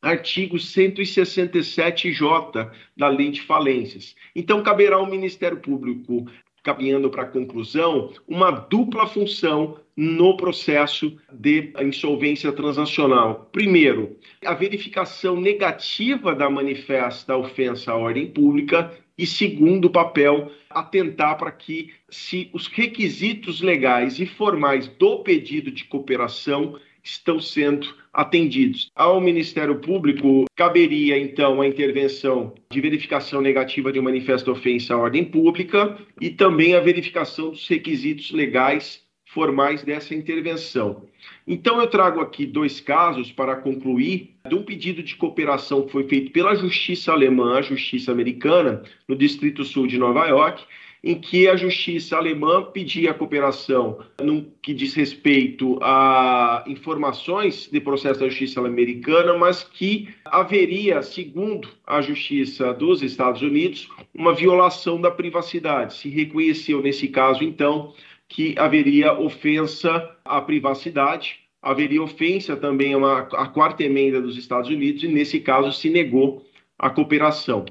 artigo 0.00 0.56
167J 0.56 2.70
da 2.96 3.08
Lei 3.08 3.30
de 3.30 3.42
Falências. 3.42 4.14
Então, 4.34 4.62
caberá 4.62 4.96
ao 4.96 5.06
Ministério 5.06 5.58
Público, 5.58 6.26
caminhando 6.62 7.10
para 7.10 7.22
a 7.22 7.26
conclusão, 7.26 8.12
uma 8.26 8.50
dupla 8.50 9.06
função 9.06 9.78
no 9.96 10.36
processo 10.36 11.16
de 11.32 11.72
insolvência 11.80 12.52
transacional. 12.52 13.48
Primeiro, 13.50 14.16
a 14.44 14.54
verificação 14.54 15.40
negativa 15.40 16.34
da 16.34 16.48
manifesta 16.48 17.36
ofensa 17.36 17.92
à 17.92 17.96
ordem 17.96 18.28
pública 18.28 18.96
e 19.18 19.26
segundo 19.26 19.90
papel, 19.90 20.52
atentar 20.70 21.36
para 21.36 21.50
que 21.50 21.92
se 22.08 22.48
os 22.52 22.68
requisitos 22.68 23.60
legais 23.60 24.20
e 24.20 24.26
formais 24.26 24.86
do 24.86 25.24
pedido 25.24 25.72
de 25.72 25.84
cooperação 25.84 26.78
estão 27.10 27.40
sendo 27.40 27.94
atendidos. 28.12 28.90
Ao 28.94 29.20
Ministério 29.20 29.76
Público, 29.76 30.44
caberia 30.54 31.18
então 31.18 31.60
a 31.60 31.66
intervenção 31.66 32.54
de 32.70 32.80
verificação 32.80 33.40
negativa 33.40 33.92
de 33.92 34.00
manifesta 34.00 34.50
ofensa 34.50 34.94
à 34.94 34.98
ordem 34.98 35.24
pública 35.24 35.96
e 36.20 36.30
também 36.30 36.74
a 36.74 36.80
verificação 36.80 37.50
dos 37.50 37.66
requisitos 37.66 38.30
legais 38.30 39.02
formais 39.26 39.82
dessa 39.82 40.14
intervenção. 40.14 41.04
Então, 41.46 41.80
eu 41.80 41.86
trago 41.86 42.20
aqui 42.20 42.46
dois 42.46 42.80
casos 42.80 43.30
para 43.30 43.56
concluir 43.56 44.34
de 44.48 44.54
um 44.54 44.62
pedido 44.62 45.02
de 45.02 45.16
cooperação 45.16 45.82
que 45.82 45.92
foi 45.92 46.04
feito 46.04 46.30
pela 46.32 46.54
Justiça 46.54 47.12
Alemã, 47.12 47.58
a 47.58 47.62
Justiça 47.62 48.10
Americana, 48.10 48.82
no 49.06 49.14
Distrito 49.14 49.64
Sul 49.64 49.86
de 49.86 49.98
Nova 49.98 50.26
York, 50.26 50.64
em 51.02 51.14
que 51.14 51.48
a 51.48 51.56
justiça 51.56 52.16
alemã 52.16 52.62
pedia 52.62 53.14
cooperação 53.14 54.00
no 54.20 54.46
que 54.62 54.74
diz 54.74 54.94
respeito 54.94 55.78
a 55.80 56.64
informações 56.66 57.68
de 57.70 57.80
processo 57.80 58.20
da 58.20 58.28
justiça 58.28 58.60
americana, 58.60 59.36
mas 59.36 59.62
que 59.62 60.08
haveria, 60.24 61.02
segundo 61.02 61.68
a 61.86 62.00
justiça 62.00 62.72
dos 62.74 63.02
Estados 63.02 63.42
Unidos, 63.42 63.88
uma 64.14 64.34
violação 64.34 65.00
da 65.00 65.10
privacidade. 65.10 65.94
Se 65.94 66.08
reconheceu 66.08 66.82
nesse 66.82 67.08
caso, 67.08 67.44
então, 67.44 67.94
que 68.28 68.54
haveria 68.58 69.18
ofensa 69.18 70.16
à 70.24 70.40
privacidade, 70.40 71.38
haveria 71.62 72.02
ofensa 72.02 72.56
também 72.56 72.94
a 72.94 73.46
quarta 73.46 73.82
emenda 73.82 74.20
dos 74.20 74.36
Estados 74.36 74.68
Unidos, 74.68 75.02
e 75.02 75.08
nesse 75.08 75.40
caso 75.40 75.72
se 75.72 75.88
negou 75.88 76.44
a 76.78 76.90
cooperação. 76.90 77.64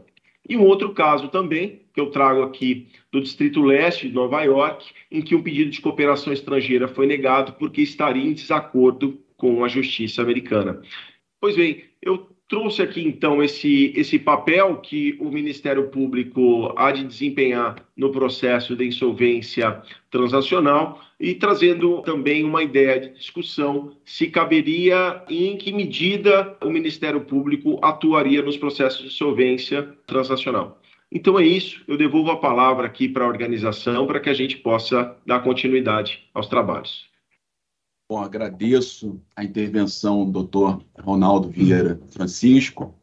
E 0.50 0.56
um 0.56 0.64
outro 0.64 0.94
caso 0.94 1.28
também, 1.28 1.82
que 1.98 2.02
eu 2.02 2.12
trago 2.12 2.44
aqui 2.44 2.90
do 3.12 3.20
Distrito 3.20 3.60
Leste 3.60 4.08
de 4.08 4.14
Nova 4.14 4.44
York, 4.44 4.86
em 5.12 5.20
que 5.20 5.34
um 5.34 5.42
pedido 5.42 5.72
de 5.72 5.82
cooperação 5.82 6.32
estrangeira 6.32 6.88
foi 6.88 7.08
negado 7.08 7.54
porque 7.54 7.82
estaria 7.82 8.24
em 8.24 8.34
desacordo 8.34 9.20
com 9.36 9.66
a 9.66 9.68
justiça 9.68 10.22
americana. 10.22 10.80
Pois 11.42 11.56
bem, 11.56 11.86
eu 12.00 12.30
trouxe 12.48 12.84
aqui 12.84 13.02
então 13.02 13.42
esse, 13.42 13.92
esse 13.96 14.20
papel 14.20 14.76
que 14.78 15.18
o 15.20 15.32
Ministério 15.32 15.88
Público 15.88 16.72
há 16.78 16.92
de 16.92 17.04
desempenhar 17.04 17.84
no 17.98 18.12
processo 18.12 18.76
de 18.76 18.86
insolvência 18.86 19.82
transacional 20.12 21.02
e 21.20 21.34
trazendo 21.34 22.04
também 22.04 22.44
uma 22.44 22.62
ideia 22.62 23.00
de 23.00 23.10
discussão 23.18 23.98
se 24.06 24.28
caberia 24.28 25.24
e 25.28 25.48
em 25.48 25.58
que 25.58 25.74
medida 25.74 26.56
o 26.64 26.70
Ministério 26.70 27.22
Público 27.22 27.80
atuaria 27.82 28.44
nos 28.44 28.56
processos 28.56 29.02
de 29.02 29.08
insolvência 29.08 29.82
transacional. 30.06 30.80
Então 31.12 31.40
é 31.40 31.46
isso, 31.46 31.84
eu 31.88 31.98
devolvo 31.98 32.32
a 32.32 32.40
palavra 32.40 32.86
aqui 32.86 33.08
para 33.08 33.24
a 33.24 33.28
organização 33.28 34.06
para 34.06 34.20
que 34.20 34.30
a 34.30 34.34
gente 34.34 34.58
possa 34.58 35.16
dar 35.26 35.40
continuidade 35.40 36.30
aos 36.34 36.48
trabalhos. 36.48 37.08
Bom, 38.10 38.20
agradeço 38.20 39.22
a 39.36 39.44
intervenção 39.44 40.26
do 40.26 40.32
doutor 40.32 40.84
Ronaldo 41.00 41.50
Vieira 41.50 42.00
Francisco. 42.10 42.96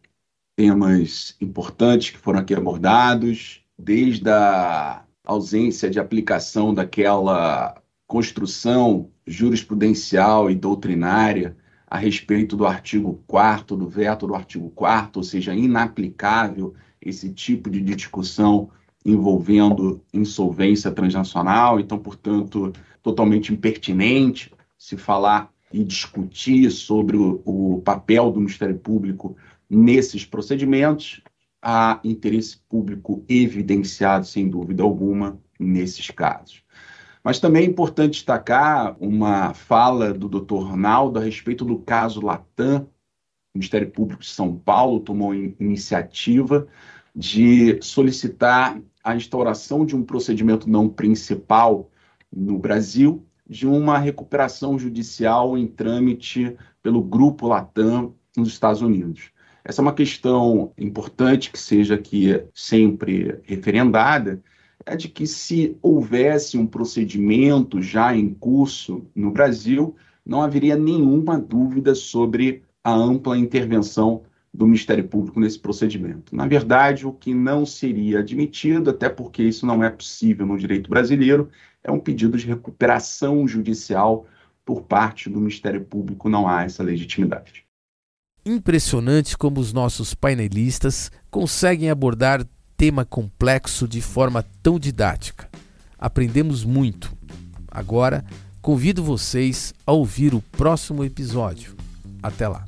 Temas 0.57 1.37
importantes 1.41 2.11
que 2.11 2.19
foram 2.19 2.39
aqui 2.39 2.55
abordados, 2.55 3.63
desde 3.79 4.29
a 4.31 5.05
ausência 5.25 5.91
de 5.91 5.99
aplicação 5.99 6.73
daquela 6.73 7.83
construção 8.07 9.11
jurisprudencial 9.27 10.51
e 10.51 10.55
doutrinária 10.55 11.57
a 11.87 11.99
respeito 11.99 12.57
do 12.57 12.67
artigo 12.67 13.23
4 13.27 13.77
do 13.77 13.89
veto 13.89 14.27
do 14.27 14.35
artigo 14.35 14.71
4 14.71 15.21
ou 15.21 15.25
seja, 15.25 15.55
inaplicável 15.55 16.75
esse 17.05 17.33
tipo 17.33 17.69
de 17.69 17.81
discussão 17.81 18.71
envolvendo 19.05 20.03
insolvência 20.13 20.91
transnacional, 20.91 21.79
então, 21.79 21.99
portanto, 21.99 22.73
totalmente 23.03 23.53
impertinente 23.53 24.51
se 24.79 24.97
falar 24.97 25.53
e 25.73 25.85
discutir 25.85 26.71
sobre 26.71 27.17
o, 27.17 27.43
o 27.45 27.83
papel 27.83 28.31
do 28.31 28.41
Ministério 28.41 28.79
Público 28.79 29.37
nesses 29.69 30.25
procedimentos. 30.25 31.21
Há 31.61 32.01
interesse 32.05 32.59
público 32.69 33.25
evidenciado, 33.29 34.27
sem 34.27 34.49
dúvida 34.49 34.83
alguma, 34.83 35.39
nesses 35.59 36.11
casos. 36.11 36.63
Mas 37.23 37.41
também 37.41 37.65
é 37.65 37.67
importante 37.67 38.13
destacar 38.13 38.97
uma 39.01 39.55
fala 39.55 40.13
do 40.13 40.29
Dr. 40.29 40.57
Ronaldo 40.57 41.19
a 41.19 41.23
respeito 41.23 41.65
do 41.65 41.79
caso 41.79 42.21
Latam. 42.21 42.87
O 43.55 43.59
Ministério 43.59 43.91
Público 43.91 44.23
de 44.23 44.29
São 44.29 44.55
Paulo 44.55 45.01
tomou 45.01 45.35
iniciativa 45.35 46.67
de 47.15 47.79
solicitar 47.81 48.81
a 49.03 49.15
instauração 49.15 49.85
de 49.87 49.95
um 49.95 50.03
procedimento 50.03 50.69
não 50.69 50.89
principal 50.89 51.91
no 52.35 52.59
Brasil 52.59 53.25
de 53.49 53.67
uma 53.67 53.99
recuperação 53.99 54.79
judicial 54.79 55.57
em 55.57 55.67
trâmite 55.67 56.57
pelo 56.83 57.03
Grupo 57.03 57.47
Latam 57.47 58.15
nos 58.37 58.49
Estados 58.49 58.81
Unidos. 58.81 59.31
Essa 59.65 59.81
é 59.81 59.83
uma 59.83 59.93
questão 59.95 60.73
importante 60.77 61.51
que 61.51 61.59
seja 61.59 61.95
aqui 61.95 62.43
sempre 62.55 63.41
referendada, 63.45 64.43
é 64.85 64.97
de 64.97 65.09
que 65.09 65.27
se 65.27 65.77
houvesse 65.81 66.59
um 66.59 66.67
procedimento 66.67 67.81
já 67.81 68.15
em 68.15 68.35
curso 68.35 69.07
no 69.15 69.31
Brasil, 69.31 69.95
não 70.25 70.43
haveria 70.43 70.77
nenhuma 70.77 71.39
dúvida 71.39 71.95
sobre 71.95 72.63
a 72.83 72.93
ampla 72.93 73.39
intervenção 73.39 74.23
do 74.55 74.67
Ministério 74.67 75.03
Público 75.03 75.41
nesse 75.41 75.59
procedimento. 75.59 76.35
Na 76.35 76.47
verdade, 76.47 77.05
o 77.05 77.13
que 77.13 77.35
não 77.35 77.67
seria 77.67 78.21
admitido, 78.21 78.91
até 78.91 79.09
porque 79.09 79.43
isso 79.43 79.67
não 79.67 79.83
é 79.83 79.91
possível 79.91 80.47
no 80.47 80.57
direito 80.57 80.89
brasileiro, 80.89 81.51
é 81.83 81.91
um 81.91 81.99
pedido 81.99 82.39
de 82.39 82.47
recuperação 82.47 83.49
judicial 83.49 84.27
por 84.65 84.83
parte 84.83 85.29
do 85.29 85.41
Ministério 85.41 85.85
Público. 85.85 86.29
Não 86.29 86.47
há 86.47 86.63
essa 86.63 86.85
legitimidade. 86.85 87.65
Impressionante 88.47 89.37
como 89.37 89.59
os 89.59 89.73
nossos 89.73 90.15
painelistas 90.15 91.11
conseguem 91.31 91.91
abordar 91.91 92.47
tema 92.77 93.05
complexo 93.05 93.89
de 93.89 94.01
forma 94.01 94.45
tão 94.63 94.79
didática. 94.79 95.49
Aprendemos 95.99 96.65
muito. 96.65 97.13
Agora, 97.69 98.25
convido 98.63 99.03
vocês 99.03 99.75
a 99.87 99.93
ouvir 99.93 100.35
o 100.35 100.41
próximo 100.41 101.03
episódio. 101.03 101.75
Até 102.23 102.47
lá. 102.47 102.65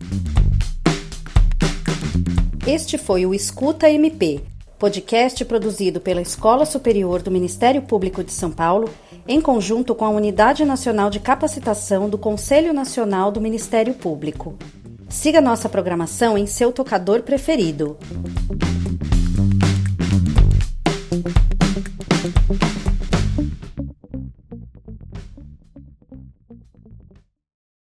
Este 2.66 2.98
foi 2.98 3.24
o 3.24 3.32
Escuta 3.32 3.88
MP, 3.88 4.40
podcast 4.76 5.44
produzido 5.44 6.00
pela 6.00 6.20
Escola 6.20 6.66
Superior 6.66 7.22
do 7.22 7.30
Ministério 7.30 7.80
Público 7.80 8.24
de 8.24 8.32
São 8.32 8.50
Paulo, 8.50 8.90
em 9.28 9.40
conjunto 9.40 9.94
com 9.94 10.04
a 10.04 10.10
Unidade 10.10 10.64
Nacional 10.64 11.08
de 11.08 11.20
Capacitação 11.20 12.08
do 12.10 12.18
Conselho 12.18 12.72
Nacional 12.72 13.30
do 13.30 13.40
Ministério 13.40 13.94
Público. 13.94 14.58
Siga 15.08 15.40
nossa 15.40 15.68
programação 15.68 16.36
em 16.36 16.44
seu 16.44 16.72
tocador 16.72 17.22
preferido. 17.22 17.96